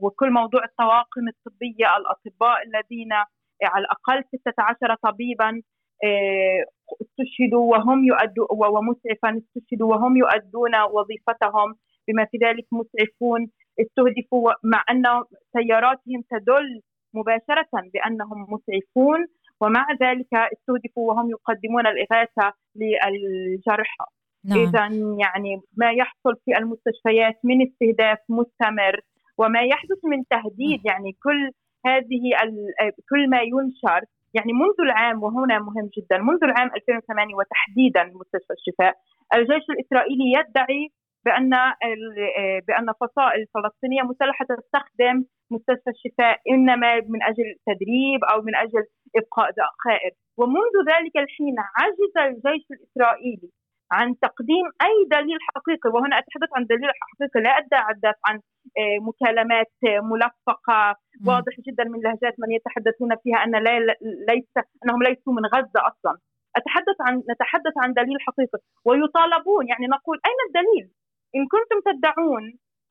وكل 0.00 0.30
موضوع 0.30 0.64
الطواقم 0.64 1.28
الطبية 1.28 1.96
الأطباء 1.96 2.58
الذين 2.62 3.12
على 3.62 3.84
الأقل 3.84 4.24
16 4.24 4.96
طبيبا 5.02 5.62
آه، 6.04 6.64
استشهدوا 7.02 7.70
وهم 7.70 8.04
يؤدوا 8.04 8.46
ومسعفا 8.50 9.40
استشهدوا 9.42 9.90
وهم 9.90 10.16
يؤدون 10.16 10.74
وظيفتهم. 10.90 11.74
بما 12.08 12.24
في 12.24 12.38
ذلك 12.44 12.66
مسعفون 12.72 13.50
استهدفوا 13.80 14.52
مع 14.64 14.84
أن 14.90 15.02
سياراتهم 15.52 16.22
تدل 16.30 16.80
مباشرة 17.14 17.72
بأنهم 17.92 18.46
مسعفون 18.48 19.26
ومع 19.62 19.86
ذلك 20.02 20.32
استهدفوا 20.34 21.12
وهم 21.12 21.30
يقدمون 21.30 21.86
الإغاثة 21.86 22.52
للجرحى 22.76 24.04
نعم. 24.44 24.58
إذا 24.58 24.84
يعني 25.24 25.60
ما 25.76 25.90
يحصل 25.92 26.34
في 26.44 26.58
المستشفيات 26.58 27.38
من 27.44 27.66
استهداف 27.66 28.18
مستمر 28.28 29.00
وما 29.38 29.62
يحدث 29.62 30.00
من 30.04 30.24
تهديد 30.30 30.80
نعم. 30.86 30.86
يعني 30.86 31.16
كل 31.22 31.50
هذه 31.86 32.22
كل 33.10 33.30
ما 33.30 33.40
ينشر 33.42 34.04
يعني 34.34 34.52
منذ 34.52 34.78
العام 34.80 35.22
وهنا 35.22 35.58
مهم 35.58 35.90
جدا 35.96 36.18
منذ 36.18 36.44
العام 36.44 36.70
2008 36.76 37.34
وتحديدا 37.34 38.04
مستشفى 38.04 38.52
الشفاء 38.58 38.94
الجيش 39.34 39.64
الإسرائيلي 39.70 40.32
يدعي 40.38 40.90
بأن 41.24 41.50
بأن 42.68 42.92
فصائل 43.00 43.46
فلسطينية 43.54 44.02
مسلحة 44.02 44.44
تستخدم 44.44 45.24
مستشفى 45.50 45.90
الشفاء 45.90 46.40
إنما 46.50 46.94
من 46.94 47.22
أجل 47.22 47.48
تدريب 47.66 48.24
أو 48.32 48.42
من 48.42 48.54
أجل 48.56 48.84
إبقاء 49.16 49.50
ذخائر 49.50 50.12
ومنذ 50.38 50.74
ذلك 50.92 51.16
الحين 51.16 51.56
عجز 51.78 52.14
الجيش 52.28 52.66
الإسرائيلي 52.70 53.50
عن 53.92 54.18
تقديم 54.26 54.66
أي 54.82 54.96
دليل 55.16 55.38
حقيقي. 55.48 55.90
وهنا 55.94 56.18
أتحدث 56.18 56.50
عن 56.56 56.64
دليل 56.64 56.90
حقيقي 57.00 57.40
لا 57.40 57.58
أتحدث 57.58 58.18
عن 58.26 58.36
آه، 58.78 58.98
مكالمات 59.08 59.72
ملفقة 60.12 60.96
واضح 61.26 61.54
جدا 61.66 61.84
من 61.84 62.00
لهجات 62.04 62.34
من 62.38 62.50
يتحدثون 62.52 63.16
فيها 63.22 63.38
أن 63.44 63.54
لا 63.64 63.78
ليس 64.30 64.52
أنهم 64.84 65.02
ليسوا 65.02 65.32
من 65.32 65.46
غزة 65.46 65.80
أصلا. 65.90 66.18
أتحدث 66.56 66.98
عن 67.00 67.22
نتحدث 67.30 67.74
عن 67.82 67.92
دليل 67.92 68.16
حقيقي. 68.20 68.58
ويطالبون 68.84 69.68
يعني 69.68 69.86
نقول 69.86 70.20
أين 70.26 70.38
الدليل؟ 70.48 71.01
إن 71.36 71.42
كنتم 71.54 71.78
تدعون 71.88 72.44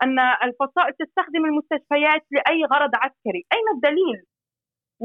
أن 0.04 0.20
الفصائل 0.20 0.94
تستخدم 1.00 1.46
المستشفيات 1.46 2.24
لأي 2.32 2.60
غرض 2.74 2.92
عسكري، 2.96 3.42
أين 3.56 3.68
الدليل؟ 3.76 4.20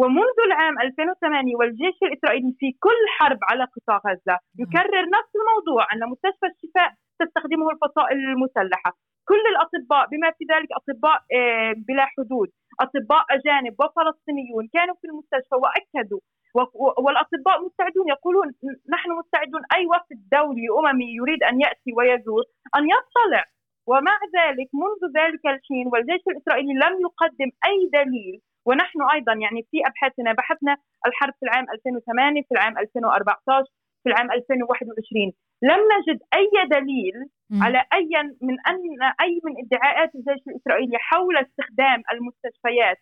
ومنذ 0.00 0.38
العام 0.46 0.74
2008 0.80 1.56
والجيش 1.56 1.96
الإسرائيلي 2.02 2.52
في 2.60 2.68
كل 2.84 3.00
حرب 3.16 3.38
على 3.50 3.64
قطاع 3.74 3.96
غزة 4.06 4.36
يكرر 4.62 5.04
نفس 5.16 5.32
الموضوع 5.40 5.82
أن 5.92 6.00
مستشفى 6.12 6.46
الشفاء 6.52 6.90
تستخدمه 7.20 7.70
الفصائل 7.70 8.18
المسلحة، 8.18 8.90
كل 9.28 9.42
الأطباء 9.52 10.04
بما 10.12 10.28
في 10.36 10.44
ذلك 10.52 10.68
أطباء 10.80 11.18
آه، 11.36 11.72
بلا 11.88 12.06
حدود، 12.14 12.48
أطباء 12.80 13.24
أجانب 13.36 13.74
وفلسطينيون 13.80 14.64
كانوا 14.76 14.94
في 15.00 15.06
المستشفى 15.10 15.56
وأكدوا 15.62 16.20
والأطباء 17.04 17.64
مستعدون 17.66 18.08
يقولون 18.08 18.46
نحن 18.94 19.10
مستعدون 19.20 19.62
اي 19.74 19.86
وفد 19.86 20.18
دولي 20.32 20.66
اممي 20.78 21.08
يريد 21.20 21.42
أن 21.42 21.60
يأتي 21.60 21.90
ويزور 21.96 22.44
أن 22.76 22.84
يطلع 22.94 23.44
ومع 23.86 24.18
ذلك 24.38 24.68
منذ 24.82 25.02
ذلك 25.18 25.46
الحين 25.46 25.86
والجيش 25.92 26.22
الإسرائيلي 26.28 26.74
لم 26.74 26.94
يقدم 27.06 27.50
أي 27.68 27.90
دليل 27.92 28.40
ونحن 28.66 28.98
أيضا 29.14 29.32
يعني 29.32 29.62
في 29.70 29.78
أبحاثنا 29.86 30.32
بحثنا 30.32 30.76
الحرب 31.06 31.34
في 31.40 31.46
العام 31.46 31.66
2008 31.70 32.42
في 32.42 32.52
العام 32.52 32.78
2014 32.78 33.64
في 34.02 34.08
العام 34.10 34.30
2021 34.32 35.32
لم 35.62 35.80
نجد 35.94 36.18
أي 36.34 36.50
دليل. 36.76 37.14
على 37.62 37.78
أي 37.92 38.10
من 38.42 38.56
أن 38.68 38.80
أي 39.20 39.40
من 39.44 39.52
ادعاءات 39.64 40.14
الجيش 40.14 40.42
الإسرائيلي 40.48 40.98
حول 40.98 41.36
استخدام 41.36 42.02
المستشفيات 42.12 42.98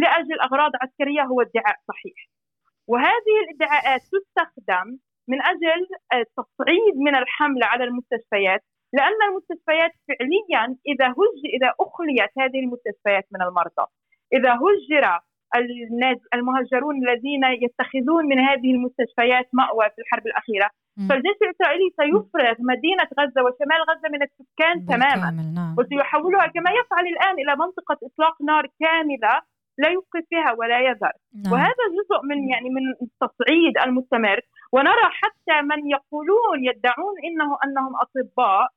لأجل 0.00 0.40
أغراض 0.40 0.72
عسكرية 0.82 1.22
هو 1.22 1.40
ادعاء 1.40 1.76
صحيح. 1.88 2.18
وهذه 2.90 3.34
الادعاءات 3.44 4.00
تستخدم 4.00 4.86
من 5.28 5.38
أجل 5.42 5.80
التصعيد 6.14 6.94
من 7.06 7.14
الحملة 7.22 7.66
على 7.66 7.84
المستشفيات 7.84 8.62
لأن 8.92 9.20
المستشفيات 9.28 9.92
فعليا 10.08 10.76
إذا 10.92 11.08
هج 11.18 11.38
إذا 11.56 11.70
أخليت 11.80 12.32
هذه 12.38 12.58
المستشفيات 12.64 13.26
من 13.34 13.42
المرضى 13.42 13.86
إذا 14.32 14.52
هجر 14.64 15.04
المهجرون 16.34 16.94
الذين 17.04 17.44
يتخذون 17.64 18.24
من 18.26 18.38
هذه 18.38 18.70
المستشفيات 18.76 19.48
مأوى 19.52 19.86
في 19.94 19.98
الحرب 20.02 20.26
الأخيرة 20.26 20.70
فالجيش 21.08 21.38
الإسرائيلي 21.42 21.88
سيفرغ 22.00 22.56
مدينة 22.72 23.08
غزة 23.20 23.40
وشمال 23.44 23.80
غزة 23.90 24.08
من 24.14 24.22
السكان 24.22 24.86
تماما 24.86 25.30
نعم. 25.54 25.74
وسيحولها 25.78 26.46
كما 26.46 26.70
يفعل 26.80 27.06
الآن 27.14 27.34
إلى 27.42 27.52
منطقة 27.56 27.98
إطلاق 28.06 28.42
نار 28.42 28.66
كاملة 28.80 29.34
لا 29.78 29.88
يبقي 29.88 30.22
فيها 30.30 30.52
ولا 30.52 30.80
يذر. 30.80 31.12
نعم. 31.34 31.52
وهذا 31.52 31.84
جزء 31.96 32.26
من 32.30 32.48
يعني 32.48 32.70
من 32.70 32.82
التصعيد 33.02 33.78
المستمر. 33.86 34.40
ونرى 34.72 35.06
حتى 35.20 35.62
من 35.62 35.90
يقولون 35.90 36.64
يدعون 36.64 37.14
انه 37.24 37.58
أنهم 37.64 37.92
أطباء 38.04 38.68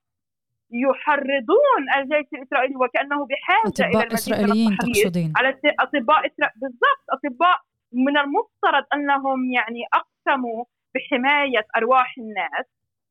يحرضون 0.71 1.83
الجيش 1.97 2.27
الإسرائيلي 2.33 2.75
وكأنه 2.75 3.25
بحاجة 3.25 3.87
أطباء 3.87 4.07
إلى 4.07 4.13
إسرائيليين 4.13 4.77
تقصدين. 4.77 5.33
على 5.37 5.59
أطباء 5.79 6.19
إسرا... 6.27 6.49
بالضبط 6.55 7.05
أطباء 7.09 7.57
من 7.93 8.17
المفترض 8.17 8.85
أنهم 8.93 9.51
يعني 9.51 9.81
أقسموا 9.93 10.65
بحماية 10.95 11.65
أرواح 11.77 12.15
الناس 12.17 12.65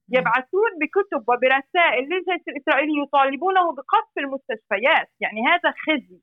يبعثون 0.09 0.71
بكتب 0.81 1.23
وبرسائل 1.29 2.05
للجيش 2.05 2.43
الإسرائيلي 2.49 3.03
يطالبونه 3.03 3.73
بقصف 3.73 4.19
المستشفيات، 4.19 5.11
يعني 5.21 5.41
هذا 5.47 5.75
خزي. 5.87 6.21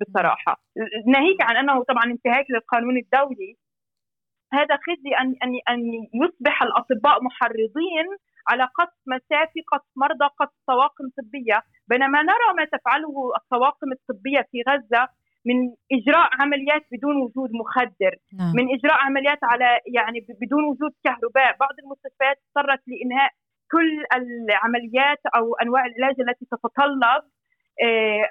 بصراحة، 0.00 0.62
ناهيك 1.06 1.42
عن 1.42 1.56
أنه 1.56 1.82
طبعا 1.84 2.04
انتهاك 2.04 2.46
للقانون 2.50 2.96
الدولي 2.96 3.56
هذا 4.52 4.76
خزي 4.76 5.10
ان 5.20 5.34
ان 5.44 5.52
أن 5.68 5.80
يصبح 6.22 6.62
الأطباء 6.62 7.22
محرضين 7.24 8.06
على 8.48 8.64
قصف 8.64 9.00
مسافي 9.06 9.60
قصف 9.72 9.90
مرضى 9.96 10.26
قصف 10.40 10.58
طواقم 10.66 11.04
طبية. 11.18 11.62
بينما 11.88 12.22
نرى 12.22 12.48
ما 12.56 12.64
تفعله 12.64 13.32
الطواقم 13.36 13.92
الطبية 13.92 14.46
في 14.50 14.62
غزة 14.68 15.08
من 15.44 15.56
إجراء 15.92 16.28
عمليات 16.40 16.82
بدون 16.92 17.16
وجود 17.16 17.50
مخدر 17.52 18.14
نعم. 18.38 18.52
من 18.56 18.74
إجراء 18.74 18.98
عمليات 19.06 19.38
على 19.42 19.78
يعني 19.94 20.26
بدون 20.40 20.64
وجود 20.64 20.92
كهرباء. 21.04 21.56
بعض 21.60 21.74
المستشفيات 21.84 22.36
اضطرت 22.46 22.82
لإنهاء 22.86 23.30
كل 23.72 24.04
العمليات 24.16 25.20
أو 25.36 25.54
أنواع 25.62 25.86
العلاج 25.86 26.16
التي 26.20 26.44
تتطلب 26.44 27.22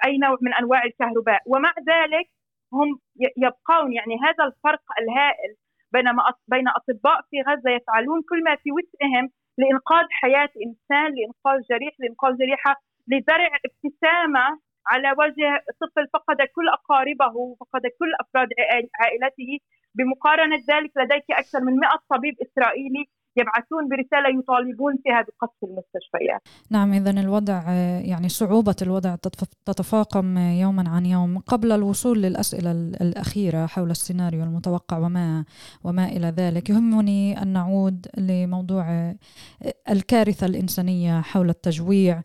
أي 0.04 0.18
نوع 0.18 0.38
من 0.42 0.54
أنواع 0.54 0.84
الكهرباء. 0.84 1.40
ومع 1.46 1.72
ذلك 1.88 2.26
هم 2.72 2.98
يبقون 3.36 3.92
يعني 3.92 4.14
هذا 4.24 4.44
الفرق 4.44 4.82
الهائل 5.00 5.54
بينما 5.92 6.22
بين 6.48 6.68
أطباء 6.68 7.20
في 7.30 7.36
غزة 7.48 7.70
يفعلون 7.70 8.22
كل 8.28 8.42
ما 8.44 8.56
في 8.56 8.70
وسعهم 8.72 9.30
لإنقاذ 9.58 10.06
حياة 10.10 10.50
إنسان 10.66 11.14
لإنقاذ 11.16 11.60
جريح 11.70 11.94
لإنقاذ 11.98 12.36
جريحة 12.36 12.82
لزرع 13.08 13.50
ابتسامة 13.68 14.60
على 14.86 15.10
وجه 15.18 15.64
طفل 15.80 16.08
فقد 16.12 16.36
كل 16.36 16.68
أقاربه 16.68 17.36
وفقد 17.36 17.82
كل 17.98 18.10
أفراد 18.20 18.48
عائلته. 19.00 19.58
بمقارنة 19.94 20.56
ذلك 20.70 20.92
لديك 20.96 21.24
أكثر 21.30 21.60
من 21.60 21.76
100 21.76 21.90
طبيب 22.10 22.34
إسرائيلي 22.42 23.04
يبعثون 23.40 23.88
برسالة 23.90 24.38
يطالبون 24.38 24.94
فيها 25.02 25.20
بقصف 25.22 25.64
المستشفيات. 25.64 26.42
نعم 26.70 26.92
إذا 26.92 27.10
الوضع 27.10 27.72
يعني 28.12 28.28
صعوبة 28.28 28.76
الوضع 28.82 29.16
تتفاقم 29.66 30.38
يوما 30.38 30.84
عن 30.88 31.06
يوم 31.06 31.38
قبل 31.38 31.72
الوصول 31.72 32.22
للأسئلة 32.22 32.70
الأخيرة 33.00 33.66
حول 33.66 33.90
السيناريو 33.90 34.42
المتوقع 34.42 34.98
وما 34.98 35.44
وما 35.84 36.04
إلى 36.04 36.26
ذلك. 36.26 36.70
يهمني 36.70 37.42
أن 37.42 37.48
نعود 37.48 38.06
لموضوع 38.18 39.14
الكارثة 39.90 40.46
الإنسانية 40.46 41.20
حول 41.20 41.48
التجويع. 41.50 42.22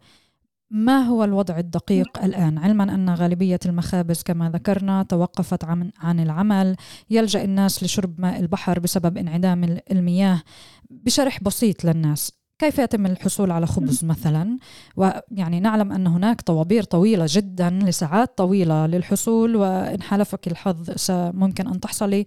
ما 0.71 1.01
هو 1.01 1.23
الوضع 1.23 1.57
الدقيق 1.57 2.23
الآن؟ 2.23 2.57
علما 2.57 2.83
أن 2.83 3.09
غالبية 3.09 3.59
المخابز 3.65 4.23
كما 4.23 4.49
ذكرنا 4.49 5.03
توقفت 5.03 5.63
عن, 5.63 5.91
عن 5.99 6.19
العمل. 6.19 6.75
يلجأ 7.09 7.43
الناس 7.43 7.83
لشرب 7.83 8.21
ماء 8.21 8.39
البحر 8.39 8.79
بسبب 8.79 9.17
انعدام 9.17 9.79
المياه 9.91 10.41
بشرح 10.89 11.43
بسيط 11.43 11.85
للناس. 11.85 12.31
كيف 12.59 12.79
يتم 12.79 13.05
الحصول 13.05 13.51
على 13.51 13.67
خبز 13.67 14.05
مثلا؟ 14.11 14.57
ويعني 14.95 15.59
نعلم 15.59 15.91
أن 15.91 16.07
هناك 16.07 16.41
طوابير 16.41 16.83
طويلة 16.83 17.25
جدا 17.29 17.69
لساعات 17.69 18.37
طويلة 18.37 18.87
للحصول 18.87 19.55
وإن 19.55 20.01
حالفك 20.01 20.47
الحظ 20.47 20.89
ممكن 21.11 21.67
أن 21.67 21.79
تحصلي 21.79 22.25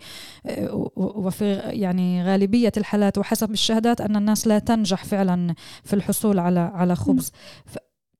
وفي 0.96 1.52
يعني 1.54 2.24
غالبية 2.24 2.72
الحالات 2.76 3.18
وحسب 3.18 3.50
الشهادات 3.50 4.00
أن 4.00 4.16
الناس 4.16 4.46
لا 4.46 4.58
تنجح 4.58 5.04
فعلا 5.04 5.54
في 5.84 5.94
الحصول 5.94 6.38
على 6.38 6.60
على 6.60 6.96
خبز. 6.96 7.32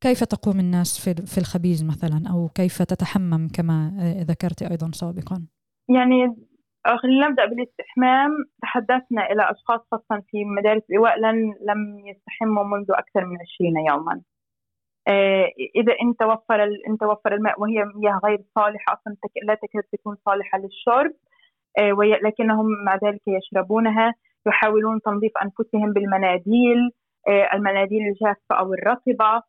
كيف 0.01 0.25
تقوم 0.25 0.61
الناس 0.61 0.91
في 1.05 1.27
في 1.27 1.39
الخبيز 1.39 1.85
مثلا 1.85 2.31
أو 2.33 2.49
كيف 2.49 2.83
تتحمم 2.83 3.49
كما 3.57 3.91
ذكرت 4.31 4.63
أيضا 4.63 4.91
سابقا؟ 4.93 5.47
يعني 5.89 6.37
خلينا 7.03 7.29
نبدأ 7.29 7.47
بالاستحمام 7.47 8.31
تحدثنا 8.63 9.33
إلى 9.33 9.43
أشخاص 9.51 9.81
خاصه 9.91 10.23
في 10.31 10.45
مدارس 10.45 10.83
الإيواء 10.91 11.21
لن 11.21 11.37
لم 11.71 11.99
يستحموا 12.09 12.65
منذ 12.65 12.87
أكثر 12.91 13.25
من 13.27 13.37
20 13.41 13.87
يوما. 13.89 14.23
آه، 15.09 15.47
إذا 15.77 15.93
إن 16.03 16.17
توفر 16.17 16.65
إن 16.89 16.99
توفر 17.01 17.35
الماء 17.35 17.61
وهي 17.61 17.85
مياه 17.95 18.21
غير 18.25 18.39
صالحة 18.55 18.93
أصلا 18.93 19.17
لا 19.43 19.55
تكاد 19.55 19.83
تكون 19.93 20.17
صالحة 20.27 20.59
للشرب 20.59 21.13
آه، 21.79 22.19
لكنهم 22.23 22.67
مع 22.85 22.95
ذلك 23.05 23.21
يشربونها 23.29 24.15
يحاولون 24.47 25.01
تنظيف 25.01 25.33
أنفسهم 25.43 25.93
بالمناديل 25.93 26.91
آه، 27.29 27.49
المناديل 27.55 28.03
الجافة 28.09 28.55
أو 28.59 28.75
الرطبة 28.75 29.25
آه، 29.35 29.43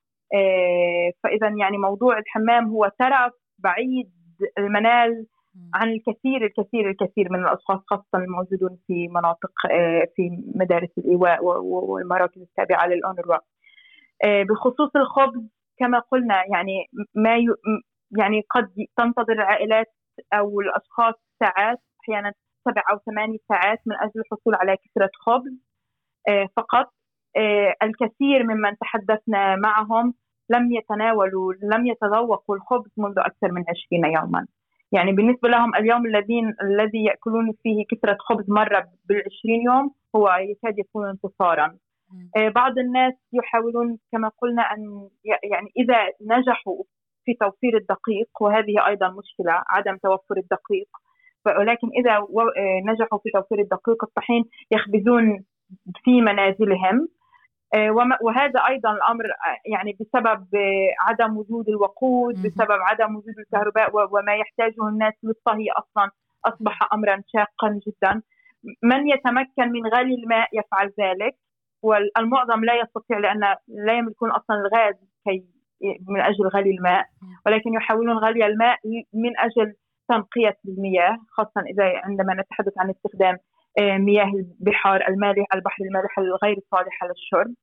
فإذا 1.23 1.47
يعني 1.59 1.77
موضوع 1.77 2.17
الحمام 2.17 2.67
هو 2.67 2.91
ترف 2.99 3.33
بعيد 3.59 4.11
المنال 4.57 5.25
عن 5.73 5.89
الكثير 5.89 6.45
الكثير 6.45 6.89
الكثير 6.89 7.31
من 7.31 7.39
الأشخاص 7.39 7.79
خاصة 7.87 8.05
الموجودون 8.15 8.77
في 8.87 9.07
مناطق 9.07 9.51
آه، 9.71 10.07
في 10.15 10.29
مدارس 10.55 10.89
الإيواء 10.97 11.43
والمراكز 11.63 12.41
التابعة 12.41 12.87
للأونروا. 12.87 13.37
آه، 14.25 14.43
بخصوص 14.43 14.95
الخبز 14.95 15.49
كما 15.79 15.99
قلنا 15.99 16.35
يعني 16.35 16.89
ما 17.15 17.35
يعني 18.19 18.41
قد 18.49 18.69
تنتظر 18.97 19.33
العائلات 19.33 19.87
أو 20.33 20.61
الأشخاص 20.61 21.13
ساعات 21.39 21.77
أحيانا 22.01 22.33
سبع 22.65 22.83
أو 22.91 22.97
ثماني 23.05 23.37
ساعات 23.49 23.79
من 23.85 23.95
أجل 23.95 24.21
الحصول 24.21 24.55
على 24.55 24.77
كسره 24.77 25.09
خبز 25.25 25.53
فقط 26.57 26.85
آه، 26.85 26.98
الكثير 27.83 28.43
ممن 28.43 28.77
تحدثنا 28.77 29.55
معهم 29.55 30.13
لم 30.49 30.71
يتناولوا 30.71 31.53
لم 31.53 31.87
يتذوقوا 31.87 32.55
الخبز 32.55 32.91
منذ 32.97 33.13
أكثر 33.17 33.51
من 33.51 33.63
20 33.69 34.05
يوما. 34.15 34.47
يعني 34.91 35.11
بالنسبة 35.11 35.49
لهم 35.49 35.75
اليوم 35.75 36.05
الذين 36.05 36.55
الذي 36.63 37.03
يأكلون 37.03 37.53
فيه 37.63 37.85
كثرة 37.89 38.17
خبز 38.19 38.49
مرة 38.49 38.87
بالعشرين 39.05 39.61
يوم 39.65 39.91
هو 40.15 40.29
يكاد 40.29 40.79
يكون 40.79 41.09
انتصارا. 41.09 41.77
بعض 42.55 42.77
الناس 42.79 43.13
يحاولون 43.33 43.97
كما 44.11 44.31
قلنا 44.41 44.61
أن 44.61 45.09
يعني 45.25 45.69
إذا 45.77 45.97
نجحوا 46.21 46.83
في 47.25 47.33
توفير 47.33 47.77
الدقيق 47.77 48.29
وهذه 48.41 48.87
أيضا 48.87 49.07
مشكلة 49.07 49.63
عدم 49.69 49.97
توفر 49.97 50.37
الدقيق. 50.37 50.87
ولكن 51.45 51.87
إذا 51.99 52.19
نجحوا 52.85 53.19
في 53.19 53.29
توفير 53.33 53.59
الدقيق 53.59 54.03
الطحين 54.03 54.43
يخبزون 54.71 55.43
في 56.03 56.21
منازلهم. 56.21 56.97
آه، 56.97 57.18
وهذا 58.21 58.59
أيضا 58.67 58.91
الأمر 58.91 59.25
آه، 59.25 59.57
يعني 59.65 59.97
بسبب 59.99 60.55
آه، 60.55 60.89
عدم 60.99 61.37
وجود 61.37 61.69
الوقود 61.69 62.35
بسبب 62.35 62.79
عدم 62.81 63.15
وجود 63.15 63.39
الكهرباء 63.39 63.89
وما 63.93 64.35
يحتاجه 64.35 64.87
الناس 64.87 65.13
للطهي 65.23 65.65
أصلا 65.71 66.11
أصبح 66.45 66.93
امرا 66.93 67.23
شاقا 67.27 67.79
جدا. 67.87 68.21
من 68.83 69.09
يتمكن 69.09 69.71
من 69.71 69.87
غلي 69.87 70.15
الماء 70.15 70.47
يفعل 70.53 70.93
ذلك 70.99 71.35
والمعظم 71.83 72.65
لا 72.65 72.73
يستطيع 72.81 73.17
لأن 73.17 73.55
لا 73.67 73.93
يملكون 73.97 74.31
أصلا 74.31 74.55
الغاز 74.57 74.95
كي 75.25 75.45
من 76.07 76.21
أجل 76.21 76.47
غلي 76.47 76.71
الماء 76.71 77.05
ولكن 77.45 77.73
يحاولون 77.73 78.17
غلي 78.17 78.45
الماء 78.45 78.77
من 79.13 79.37
أجل 79.37 79.73
تنقية 80.09 80.57
المياه 80.65 81.17
خاصه 81.29 81.61
إذا 81.61 82.01
عندما 82.03 82.33
نتحدث 82.33 82.73
عن 82.77 82.89
استخدام 82.89 83.35
آه، 83.35 83.39
مياه 83.79 84.31
البحار 84.35 85.07
المالح 85.07 85.45
البحر 85.53 85.83
المالح 85.83 86.19
الغير 86.19 86.59
صالحة 86.71 87.07
للشرب. 87.07 87.55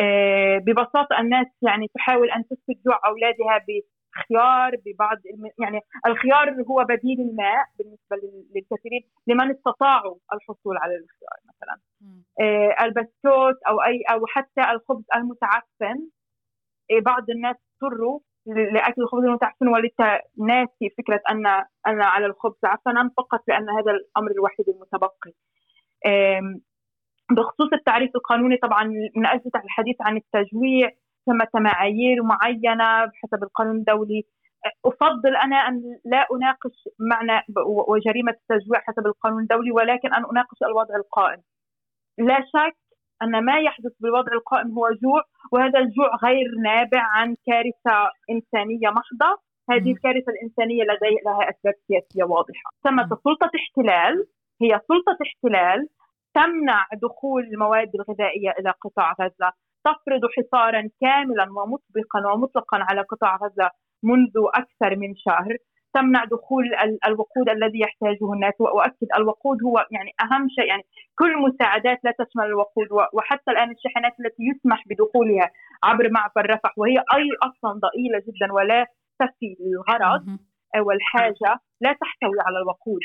آه، 0.00 0.58
ببساطة 0.58 1.20
الناس 1.20 1.46
يعني 1.62 1.88
تحاول 1.94 2.30
أن 2.30 2.44
تسكت 2.44 2.78
جوع 2.86 3.00
أولادها 3.06 3.64
بخيار 3.66 4.76
ببعض 4.86 5.18
يعني 5.62 5.80
الخيار 6.06 6.62
هو 6.70 6.84
بديل 6.84 7.20
الماء 7.20 7.66
بالنسبة 7.78 8.16
للكثيرين 8.54 9.02
لمن 9.26 9.50
استطاعوا 9.50 10.16
الحصول 10.34 10.76
على 10.76 10.94
الخيار 10.94 11.38
مثلا. 11.48 11.80
آه، 12.40 12.84
البسكوت 12.84 13.62
أو 13.68 13.82
أي 13.82 14.02
أو 14.10 14.26
حتى 14.26 14.70
الخبز 14.70 15.04
المتعفن. 15.16 16.08
بعض 17.02 17.30
الناس 17.30 17.56
اضطروا 17.82 18.20
لأكل 18.46 19.02
الخبز 19.02 19.24
المتعفن 19.24 19.68
ولدت 19.68 20.00
ناسي 20.38 20.94
فكرة 20.98 21.20
ان 21.30 21.46
أن 21.86 22.02
على 22.02 22.26
الخبز 22.26 22.58
عفنا 22.64 23.10
فقط 23.16 23.40
لأن 23.48 23.70
هذا 23.70 23.90
الأمر 23.90 24.30
الوحيد 24.30 24.66
المتبقي. 24.68 25.32
بخصوص 27.30 27.72
التعريف 27.72 28.10
القانوني 28.16 28.56
طبعا 28.56 28.84
من 29.16 29.26
أجل 29.26 29.50
الحديث 29.64 29.96
عن 30.00 30.16
التجويع 30.16 30.90
ثمة 31.26 31.48
معايير 31.54 32.22
معينة 32.22 33.04
بحسب 33.04 33.42
القانون 33.42 33.76
الدولي 33.76 34.22
أفضل 34.84 35.36
أنا 35.36 35.56
أن 35.56 35.82
لا 36.04 36.26
أناقش 36.32 36.88
معنى 37.10 37.42
وجريمة 37.88 38.32
التجويع 38.32 38.80
حسب 38.80 39.06
القانون 39.06 39.42
الدولي 39.42 39.70
ولكن 39.72 40.14
أن 40.14 40.24
أناقش 40.30 40.62
الوضع 40.62 40.96
القائم. 40.96 41.42
لا 42.18 42.40
شك 42.40 42.76
أن 43.24 43.44
ما 43.44 43.58
يحدث 43.58 43.92
بالوضع 44.00 44.32
القائم 44.32 44.78
هو 44.78 44.88
جوع 45.02 45.22
وهذا 45.52 45.78
الجوع 45.78 46.16
غير 46.24 46.46
نابع 46.62 47.02
عن 47.14 47.36
كارثة 47.46 48.10
إنسانية 48.30 48.88
محضة. 48.88 49.38
هذه 49.70 49.92
الكارثة 49.92 50.32
الإنسانية 50.32 50.82
لدي 50.82 51.16
لها 51.26 51.50
أسباب 51.50 51.74
سياسية 51.88 52.24
واضحة. 52.24 52.70
ثمة 52.84 53.08
سلطة 53.24 53.50
احتلال 53.60 54.26
هي 54.62 54.80
سلطة 54.88 55.18
احتلال 55.26 55.88
تمنع 56.34 56.86
دخول 57.02 57.42
المواد 57.42 57.90
الغذائية 57.94 58.50
إلى 58.58 58.70
قطاع 58.84 59.12
غزة 59.20 59.52
تفرض 59.84 60.20
حصارا 60.36 60.82
كاملا 61.00 61.46
ومطبقا 61.50 62.32
ومطلقا 62.32 62.78
على 62.80 63.00
قطاع 63.00 63.36
غزة 63.36 63.70
منذ 64.02 64.32
أكثر 64.54 64.96
من 64.96 65.14
شهر. 65.16 65.56
تمنع 65.94 66.24
دخول 66.24 66.64
الوقود 67.06 67.48
الذي 67.48 67.80
يحتاجه 67.80 68.32
الناس. 68.32 68.54
واؤكد 68.60 69.08
الوقود 69.16 69.58
هو 69.62 69.86
يعني 69.90 70.10
أهم 70.20 70.48
شيء. 70.48 70.66
يعني 70.68 70.82
كل 71.18 71.32
مساعدات 71.38 71.98
لا 72.04 72.12
تشمل 72.18 72.44
الوقود. 72.44 72.86
وحتى 73.12 73.50
الآن 73.50 73.70
الشحنات 73.70 74.12
التي 74.20 74.42
يسمح 74.50 74.82
بدخولها 74.88 75.50
عبر 75.84 76.10
معبر 76.10 76.50
رفح 76.50 76.72
وهي 76.78 76.98
أي 76.98 77.28
أصلا 77.42 77.80
ضئيلة 77.86 78.18
جدا 78.26 78.52
ولا 78.52 78.86
تفي 79.20 79.56
للغرض 79.60 80.38
والحاجة 80.86 81.60
لا 81.80 81.92
تحتوي 81.92 82.38
على 82.46 82.58
الوقود. 82.58 83.00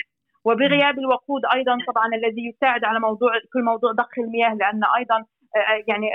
وبغياب 0.46 1.00
الوقود 1.00 1.42
أيضا 1.56 1.78
طبعا 1.88 2.08
الذي 2.16 2.50
يساعد 2.50 2.84
على 2.84 3.00
موضوع 3.00 3.32
كل 3.54 3.64
موضوع 3.64 3.92
ضخ 3.92 4.20
المياه 4.20 4.54
لأن 4.54 4.82
أيضا 4.98 5.26
آه، 5.56 5.84
يعني 5.88 6.08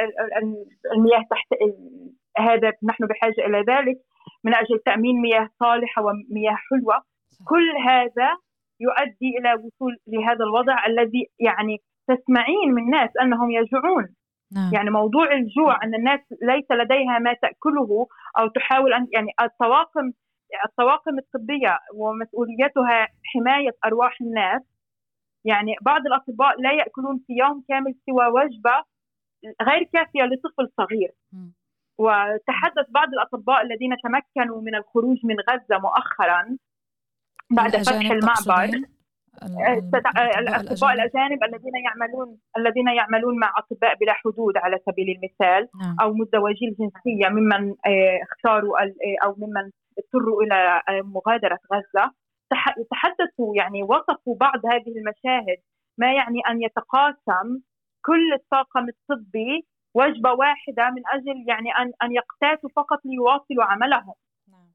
المياه 0.96 1.24
تحت 1.30 1.46
هذا 2.38 2.72
نحن 2.84 3.06
بحاجة 3.06 3.46
إلى 3.46 3.64
ذلك. 3.72 3.96
من 4.44 4.54
أجل 4.54 4.78
تأمين 4.86 5.20
مياه 5.20 5.48
صالحة 5.60 6.02
ومياه 6.02 6.56
حلوة. 6.70 7.02
كل 7.44 7.70
هذا 7.88 8.36
يؤدي 8.80 9.38
إلى 9.38 9.54
وصول 9.54 9.98
لهذا 10.06 10.44
الوضع 10.44 10.86
الذي 10.86 11.30
يعني 11.40 11.78
تسمعين 12.08 12.74
من 12.74 12.90
ناس 12.90 13.10
أنهم 13.22 13.50
يجوعون. 13.50 14.14
نعم. 14.52 14.74
يعني 14.74 14.90
موضوع 14.90 15.32
الجوع 15.32 15.84
أن 15.84 15.94
الناس 15.94 16.20
ليس 16.42 16.70
لديها 16.70 17.18
ما 17.18 17.32
تأكله 17.32 18.06
أو 18.38 18.48
تحاول 18.48 18.92
ان 18.92 19.06
يعني 19.12 19.28
الطواقم 19.40 20.12
الطواقم 20.64 21.18
الطبية 21.18 21.78
ومسؤوليتها 21.94 23.08
حماية 23.24 23.70
أرواح 23.84 24.20
الناس. 24.20 24.62
يعني 25.44 25.74
بعض 25.82 26.06
الأطباء 26.06 26.60
لا 26.60 26.72
يأكلون 26.72 27.18
في 27.26 27.32
يوم 27.32 27.64
كامل 27.68 27.94
سوى 28.06 28.26
وجبة 28.26 28.84
غير 29.62 29.82
كافية 29.92 30.22
لطفل 30.22 30.68
صغير. 30.76 31.12
وتحدث 31.98 32.86
بعض 32.90 33.08
الأطباء 33.08 33.62
الذين 33.62 33.96
تمكنوا 34.04 34.60
من 34.62 34.74
الخروج 34.74 35.16
من 35.24 35.36
غزة 35.50 35.78
مؤخرا 35.78 36.56
بعد 37.50 37.76
فتح 37.76 38.10
المعبر. 38.10 38.80
الأطباء 40.38 40.92
الأجانب. 40.92 41.44
الذين 41.44 41.74
يعملون 41.84 42.38
الذين 42.56 42.88
يعملون 42.88 43.38
مع 43.38 43.52
أطباء 43.58 43.94
بلا 43.94 44.12
حدود 44.12 44.56
على 44.56 44.78
سبيل 44.86 45.16
المثال 45.16 45.68
نعم. 45.80 45.96
أو 46.00 46.14
متزوجي 46.14 46.64
الجنسيه 46.68 47.28
ممن 47.28 47.70
آه، 47.70 48.18
اختاروا 48.22 48.82
آه، 48.82 48.92
أو 49.24 49.34
ممن 49.38 49.70
اضطروا 49.98 50.42
إلى 50.42 50.82
آه، 50.88 51.02
مغادرة 51.02 51.58
غزة. 51.72 52.12
تحدثوا 52.90 53.56
يعني 53.56 53.82
وصفوا 53.82 54.36
بعض 54.36 54.66
هذه 54.66 54.92
المشاهد 54.96 55.58
ما 55.98 56.14
يعني 56.14 56.40
أن 56.50 56.62
يتقاسم 56.62 57.60
كل 58.04 58.32
الطاقم 58.32 58.86
الطبي 58.88 59.66
وجبة 59.94 60.32
واحدة 60.32 60.90
من 60.90 61.02
أجل 61.12 61.44
يعني 61.48 61.70
ان 61.70 61.92
أن 62.02 62.12
يقتاتوا 62.12 62.70
فقط 62.76 62.98
ليواصلوا 63.04 63.64
عملهم. 63.64 64.14
نعم. 64.48 64.68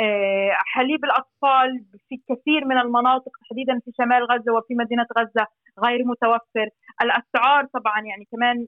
آه، 0.00 0.50
حليب 0.74 1.04
الأطفال 1.04 1.84
في 2.08 2.16
كثير 2.28 2.64
من 2.64 2.78
المناطق 2.78 3.32
تحديدا 3.44 3.80
في 3.84 3.90
شمال 3.98 4.24
غزة 4.24 4.52
وفي 4.52 4.74
مدينة 4.74 5.06
غزة 5.18 5.46
غير 5.84 6.04
متوفر، 6.04 6.68
الأسعار 7.02 7.66
طبعا 7.66 8.00
يعني 8.00 8.24
كمان 8.32 8.66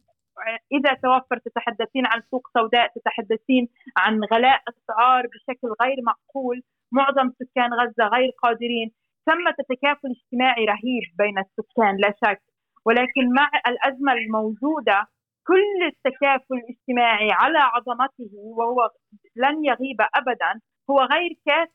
إذا 0.73 0.95
توفر 0.95 1.39
تتحدثين 1.39 2.07
عن 2.07 2.23
سوق 2.31 2.49
سوداء 2.55 2.93
تتحدثين 2.97 3.69
عن 3.97 4.21
غلاء 4.33 4.61
أسعار 4.69 5.27
بشكل 5.27 5.69
غير 5.83 5.97
معقول، 6.03 6.63
معظم 6.93 7.31
سكان 7.31 7.75
غزة 7.75 8.05
غير 8.07 8.31
قادرين، 8.43 8.93
ثمة 9.27 9.55
تكافل 9.69 10.09
اجتماعي 10.11 10.65
رهيب 10.65 11.05
بين 11.19 11.39
السكان 11.39 11.97
لا 11.97 12.15
شك، 12.25 12.43
ولكن 12.85 13.33
مع 13.37 13.51
الأزمة 13.69 14.13
الموجودة 14.13 15.07
كل 15.49 15.79
التكافل 15.87 16.55
الاجتماعي 16.55 17.31
على 17.33 17.59
عظمته 17.59 18.31
وهو 18.35 18.91
لن 19.37 19.65
يغيب 19.65 20.01
ابدا 20.15 20.61
هو 20.91 21.01
غير 21.01 21.31
كاف 21.47 21.69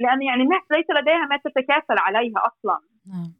لأن 0.00 0.22
يعني 0.22 0.42
الناس 0.42 0.62
ليس 0.70 0.86
لديها 0.90 1.26
ما 1.30 1.36
تتكافل 1.36 1.98
عليها 1.98 2.38
أصلا. 2.50 2.78
نعم. 3.06 3.32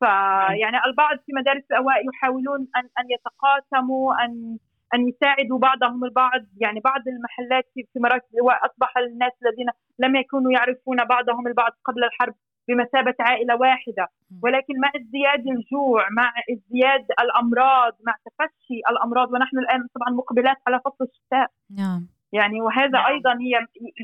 فيعني 0.00 0.84
البعض 0.86 1.16
في 1.26 1.32
مدارس 1.32 1.64
الأوائل 1.70 2.06
يحاولون 2.14 2.60
ان 2.76 2.88
أن 2.98 3.06
يتقاسموا 3.10 4.24
ان 4.24 4.58
أن 4.94 5.08
يساعدوا 5.08 5.58
بعضهم 5.58 6.04
البعض 6.04 6.42
يعني 6.60 6.80
بعض 6.80 7.02
المحلات 7.08 7.64
في 7.74 7.86
مراكز 7.96 8.28
أصبح 8.66 8.98
الناس 8.98 9.32
الذين 9.42 9.66
لم 9.98 10.16
يكونوا 10.16 10.52
يعرفون 10.52 11.04
بعضهم 11.04 11.46
البعض 11.46 11.72
قبل 11.84 12.04
الحرب 12.04 12.34
بمثابة 12.70 13.14
عائلة 13.20 13.54
واحدة. 13.56 14.04
ولكن 14.42 14.74
مع 14.82 14.90
ازدياد 14.96 15.44
الجوع 15.56 16.02
مع 16.10 16.32
ازدياد 16.52 17.06
الأمراض 17.20 17.92
مع 18.06 18.14
تفشي 18.26 18.78
الأمراض 18.90 19.28
ونحن 19.32 19.58
الآن 19.58 19.80
طبعا 19.94 20.10
مقبلات 20.20 20.56
على 20.66 20.80
فصل 20.84 21.04
الشتاء. 21.04 21.48
نعم. 21.78 22.02
يعني 22.32 22.60
وهذا 22.60 22.98
نعم. 22.98 23.12
أيضا 23.12 23.32
هي 23.32 23.54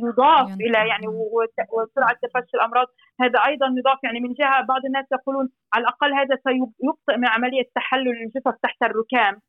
يضاف 0.02 0.48
يعني 0.48 0.64
إلى 0.66 0.88
يعني 0.88 1.06
وسرعة 1.72 2.16
تفشي 2.22 2.54
الأمراض. 2.54 2.86
هذا 3.20 3.38
أيضا 3.46 3.66
يضاف 3.78 3.98
يعني 4.04 4.20
من 4.20 4.32
جهة 4.32 4.60
بعض 4.60 4.84
الناس 4.86 5.06
يقولون 5.12 5.48
على 5.74 5.82
الأقل 5.82 6.12
هذا 6.14 6.36
سيبطئ 6.44 7.16
من 7.18 7.28
عملية 7.28 7.66
تحلل 7.74 8.22
الجثث 8.22 8.60
تحت 8.62 8.82
الركام. 8.82 9.40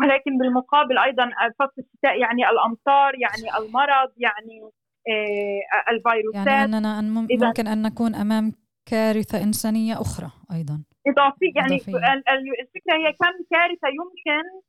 ولكن 0.00 0.38
بالمقابل 0.38 0.98
أيضا 0.98 1.30
فصل 1.58 1.78
الشتاء 1.78 2.18
يعني 2.18 2.50
الأمطار 2.50 3.12
يعني 3.14 3.46
المرض 3.58 4.10
يعني 4.16 4.60
آه 5.08 5.90
الفيروسات. 5.92 6.46
يعني 6.46 6.76
أننا 6.76 7.00
ممكن 7.00 7.66
أن 7.66 7.82
نكون 7.82 8.14
أمام 8.14 8.52
كارثة 8.86 9.42
إنسانية 9.42 10.00
أخرى 10.00 10.30
أيضا. 10.52 10.82
إضافية. 11.06 11.52
يعني 11.56 11.74
الفكرة 11.74 12.94
هي 12.96 13.12
كم 13.12 13.44
كارثة 13.50 13.88
يمكن 13.88 14.60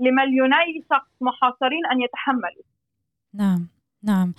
لمليوني 0.00 0.84
شخص 0.92 1.10
محاصرين 1.20 1.86
أن 1.92 2.00
يتحملوا. 2.00 2.64
نعم 3.34 3.68
نعم. 4.04 4.34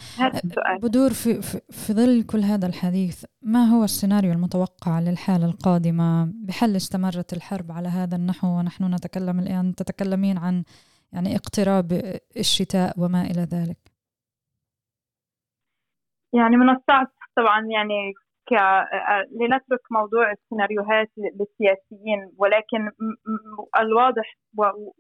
بدور 0.81 1.09
في, 1.09 1.41
في, 1.41 1.61
في 1.71 1.93
ظل 1.93 2.23
كل 2.23 2.39
هذا 2.39 2.67
الحديث 2.67 3.25
ما 3.41 3.65
هو 3.65 3.83
السيناريو 3.83 4.31
المتوقع 4.31 4.99
للحالة 4.99 5.45
القادمة؟ 5.45 6.31
بحل 6.35 6.75
استمرت 6.75 7.33
الحرب 7.33 7.71
على 7.71 7.87
هذا 7.87 8.15
النحو 8.15 8.47
ونحن 8.47 8.93
نتكلم 8.93 9.39
الآن 9.39 9.75
تتكلمين 9.75 10.37
عن 10.37 10.63
يعني 11.13 11.35
اقتراب 11.35 11.91
الشتاء 12.37 12.93
وما 12.97 13.21
إلى 13.21 13.41
ذلك؟ 13.41 13.77
يعني 16.33 16.57
من 16.57 16.69
الصعب 16.69 17.07
طبعا 17.35 17.59
يعني. 17.59 18.13
لنترك 19.41 19.81
موضوع 19.91 20.31
السيناريوهات 20.31 21.11
للسياسيين 21.17 22.31
ولكن 22.37 22.91
الواضح 23.79 24.37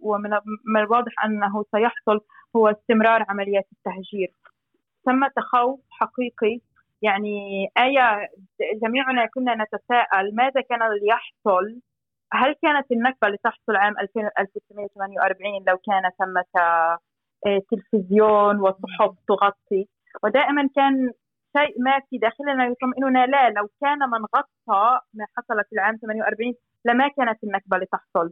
ومن 0.01 0.77
الواضح 0.77 1.25
أنه 1.25 1.65
سيحصل 1.75 2.19
هو 2.55 2.67
استمرار 2.67 3.25
عمليات 3.29 3.67
التهجير. 3.71 4.33
ثمة 5.05 5.31
خوف 5.51 5.79
حقيقي. 5.89 6.59
يعني 7.01 7.67
آية 7.77 8.29
جميعنا 8.83 9.25
كنا 9.25 9.55
نتساءل 9.55 10.35
ماذا 10.35 10.61
كان 10.61 10.79
ليحصل 11.01 11.81
هل 12.33 12.55
كانت 12.61 12.91
النكبة 12.91 13.27
لتحصل 13.27 13.75
عام 13.75 13.93
1948 13.99 15.63
لو 15.67 15.77
كان 15.77 16.11
ثمة 16.19 16.63
آه، 17.45 17.61
تلفزيون 17.71 18.59
وصحف 18.59 19.15
تغطي؟ 19.27 19.87
ودائما 20.23 20.69
كان 20.75 21.11
شيء 21.57 21.81
ما 21.81 21.99
في 22.09 22.17
داخلنا. 22.17 22.65
يطمئننا. 22.65 23.25
لا 23.25 23.49
لو 23.49 23.69
كان 23.81 23.99
من 23.99 24.25
غطى 24.35 24.99
ما 25.13 25.25
حصل 25.37 25.63
في 25.69 25.73
العام 25.73 25.95
48 26.01 26.53
لما 26.85 27.07
كانت 27.07 27.43
النكبة 27.43 27.77
لتحصل. 27.77 28.31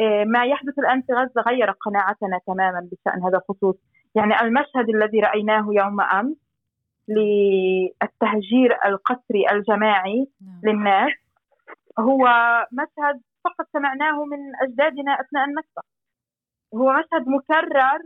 آه، 0.00 0.24
ما 0.24 0.44
يحدث 0.44 0.78
الآن 0.78 1.02
في 1.02 1.12
غزة 1.12 1.40
غير 1.40 1.70
قناعتنا 1.70 2.40
تماما 2.46 2.88
بشأن 2.92 3.22
هذا 3.22 3.38
الخصوص. 3.38 3.76
يعني 4.14 4.40
المشهد 4.40 4.88
الذي 4.88 5.20
رأيناه 5.20 5.66
يوم 5.70 6.00
أمس 6.00 6.36
للتهجير 7.08 8.78
القسري 8.86 9.50
الجماعي 9.50 10.26
نعم. 10.46 10.60
للناس 10.64 11.12
هو 11.98 12.24
مشهد 12.72 13.20
فقط 13.44 13.66
سمعناه 13.72 14.24
من 14.24 14.38
أجدادنا 14.62 15.12
أثناء 15.20 15.44
النكبة. 15.44 15.82
هو 16.74 16.92
مشهد 16.92 17.28
مكرر 17.28 18.00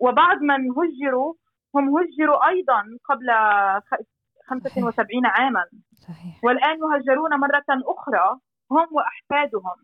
وبعض 0.00 0.36
من 0.40 0.70
هجروا 0.70 1.34
هم 1.78 1.98
هجروا 1.98 2.48
أيضا 2.48 2.82
قبل 3.04 3.26
75 4.46 5.26
عاما. 5.26 5.64
صحيح. 5.92 6.44
والآن 6.44 6.76
يهجرون 6.78 7.30
مرة 7.40 7.64
أخرى. 7.68 8.38
هم 8.70 8.86
وأحفادهم. 8.92 9.76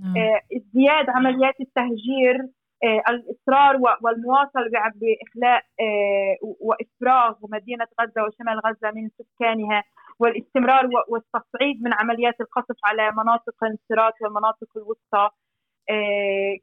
نعم. 0.00 0.16
آه، 0.16 0.40
ازدياد 0.56 1.10
عمليات 1.10 1.60
التهجير 1.60 2.48
آه، 2.84 3.02
الإصرار 3.08 3.76
والمواصله 4.02 4.70
باخلاء 4.72 5.62
آه، 5.80 6.36
وإفراغ 6.60 7.34
مدينة 7.52 7.86
غزة 8.00 8.22
وشمال 8.24 8.60
غزة 8.66 8.90
من 8.94 9.08
سكانها 9.08 9.84
والاستمرار 10.18 10.88
والتصعيد 11.08 11.82
من 11.82 11.92
عمليات 11.94 12.40
القصف 12.40 12.76
على 12.84 13.12
مناطق 13.12 13.54
الانصراف 13.64 14.14
والمناطق 14.22 14.68
الوسطى. 14.76 15.30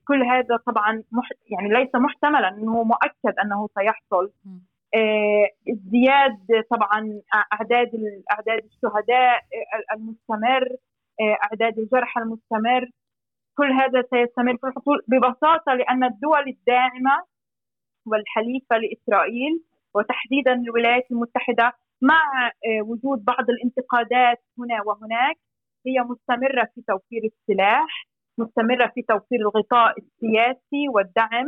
كل 0.07 0.23
هذا 0.23 0.57
طبعا 0.65 1.03
يعني 1.51 1.69
ليس 1.69 1.95
محتملا 1.95 2.47
إنه 2.47 2.83
مؤكد 2.83 3.39
أنه 3.43 3.67
سيحصل. 3.79 4.31
ازدياد 5.69 6.63
طبعا 6.71 7.21
أعداد 7.53 7.91
أعداد 8.31 8.63
الشهداء 8.65 9.41
المستمر 9.93 10.75
أعداد 11.43 11.79
الجرحى 11.79 12.21
المستمر. 12.21 12.89
كل 13.57 13.71
هذا 13.71 14.01
سيستمر 14.01 14.57
في 14.57 14.67
الحصول 14.67 15.01
ببساطة 15.07 15.73
لأن 15.73 16.03
الدول 16.03 16.47
الداعمة 16.47 17.23
والحليفة 18.05 18.77
لإسرائيل 18.77 19.63
وتحديدا 19.95 20.53
الولايات 20.53 21.11
المتحدة 21.11 21.73
مع 22.01 22.47
آه، 22.47 22.81
وجود 22.81 23.25
بعض 23.25 23.49
الانتقادات 23.49 24.37
هنا 24.59 24.81
وهناك 24.85 25.37
هي 25.87 25.99
مستمرة 25.99 26.69
في 26.75 26.81
توفير 26.87 27.21
السلاح. 27.23 27.98
مستمرة 28.39 28.87
في 28.95 29.01
توفير 29.01 29.39
الغطاء 29.39 29.93
السياسي 29.97 30.83
والدعم 30.93 31.47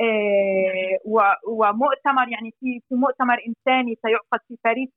آه 0.00 0.98
ومؤتمر 1.48 2.28
يعني 2.28 2.50
في 2.60 2.80
في 2.88 2.94
مؤتمر 2.94 3.38
إنساني 3.48 3.98
سيعقد 4.02 4.40
في 4.48 4.56
باريس. 4.64 4.88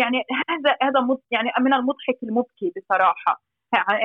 يعني 0.00 0.18
هذا 0.50 0.76
هذا 0.82 1.18
يعني 1.30 1.48
من 1.60 1.74
المضحك 1.74 2.18
المبكي 2.22 2.72
بصراحة. 2.76 3.40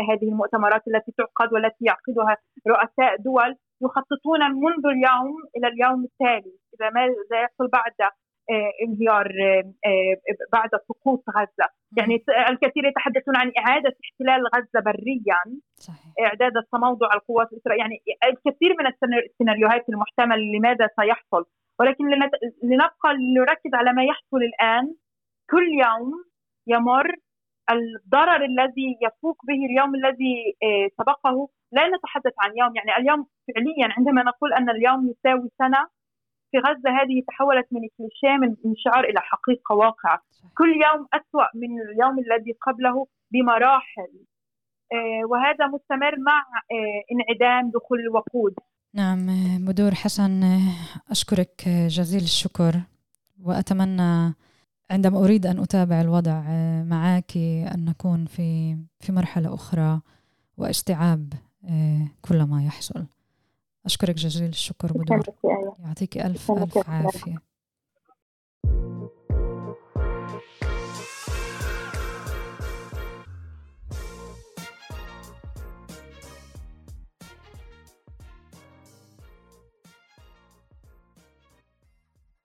هذه 0.10 0.28
المؤتمرات 0.32 0.82
التي 0.88 1.12
تعقد 1.18 1.54
والتي 1.54 1.86
يعقدها 1.86 2.38
رؤساء 2.68 3.16
دول 3.18 3.56
يخططون 3.82 4.42
منذ 4.64 4.86
اليوم 4.86 5.36
إلى 5.58 5.68
اليوم 5.68 6.04
التالي 6.04 6.54
إذا 6.74 6.90
ماذا 6.90 7.42
يحصل 7.44 7.68
بعد 7.68 7.92
انهيار 8.88 9.28
آه، 9.28 9.90
آه، 9.90 10.16
بعد 10.54 10.70
سقوط 10.90 11.24
غزة، 11.30 11.70
يعني 11.98 12.24
الكثير 12.50 12.86
يتحدثون 12.86 13.36
عن 13.36 13.52
إعادة 13.58 13.96
احتلال 14.04 14.42
غزة 14.56 14.80
بريا. 14.86 15.60
صحيح. 15.78 16.14
إعداد 16.26 16.58
التموضع 16.58 17.14
القوات 17.14 17.54
الإسرائيلية، 17.54 17.84
يعني 17.84 18.02
الكثير 18.24 18.76
من 18.80 18.88
السيناريوهات 18.88 19.90
المحتمل 19.90 20.52
لماذا 20.58 20.90
سيحصل، 21.00 21.46
ولكن 21.80 22.06
لنبقى 22.64 23.10
نركز 23.38 23.74
على 23.74 23.94
ما 23.94 24.04
يحصل 24.04 24.38
الآن. 24.38 24.96
كل 25.50 25.68
يوم 25.86 26.24
يمر 26.68 27.16
الضرر 27.72 28.46
الذي 28.46 28.98
يفوق 29.02 29.38
به 29.48 29.66
اليوم 29.66 29.96
الذي 29.96 30.56
آه، 30.64 30.90
سبقه. 30.98 31.50
لا 31.72 31.88
نتحدث 31.88 32.34
عن 32.40 32.52
يوم. 32.58 32.76
يعني 32.76 32.98
اليوم 32.98 33.28
فعليا 33.48 33.94
عندما 33.98 34.24
نقول 34.24 34.54
أن 34.54 34.70
اليوم 34.70 35.10
يساوي 35.10 35.50
سنة 35.58 35.88
في 36.54 36.60
غزة 36.60 36.90
هذه 37.02 37.24
تحولت 37.28 37.68
من 37.72 37.82
كليشيه 37.98 38.38
من 38.66 38.74
شعار 38.76 39.04
إلى 39.04 39.20
حقيقة 39.20 39.76
واقعه 39.76 40.20
كل 40.58 40.72
يوم 40.86 41.08
أسوأ 41.14 41.48
من 41.56 41.82
اليوم 41.82 42.20
الذي 42.20 42.52
قبله 42.62 43.08
بمراحل. 43.32 44.12
آه، 44.92 45.26
وهذا 45.30 45.68
مستمر 45.68 46.20
مع 46.20 46.40
آه، 46.72 47.02
انعدام 47.12 47.72
دخول 47.72 48.00
الوقود. 48.00 48.54
نعم 48.94 49.26
بدور 49.66 49.92
حسن 49.92 50.44
أشكرك 51.12 51.64
جزيل 51.68 52.22
الشكر 52.22 52.74
وأتمنى 53.44 54.34
عندما 54.92 55.24
أريد 55.24 55.46
أن 55.46 55.60
أتابع 55.60 56.02
الوضع 56.02 56.44
آه، 56.48 56.84
معك 56.84 57.38
أن 57.76 57.86
نكون 57.86 58.26
في 58.26 58.78
في 59.00 59.12
مرحلة 59.12 59.54
أخرى 59.54 60.02
واستيعاب 60.58 61.34
كل 62.22 62.44
ما 62.44 62.64
يحصل. 62.66 63.06
أشكرك 63.86 64.16
جزيل 64.16 64.50
الشكر 64.50 64.94
بدور 64.94 65.24
يعطيك 65.80 66.18
ألف 66.18 66.52
ألف 66.52 66.90
عافية. 66.90 67.53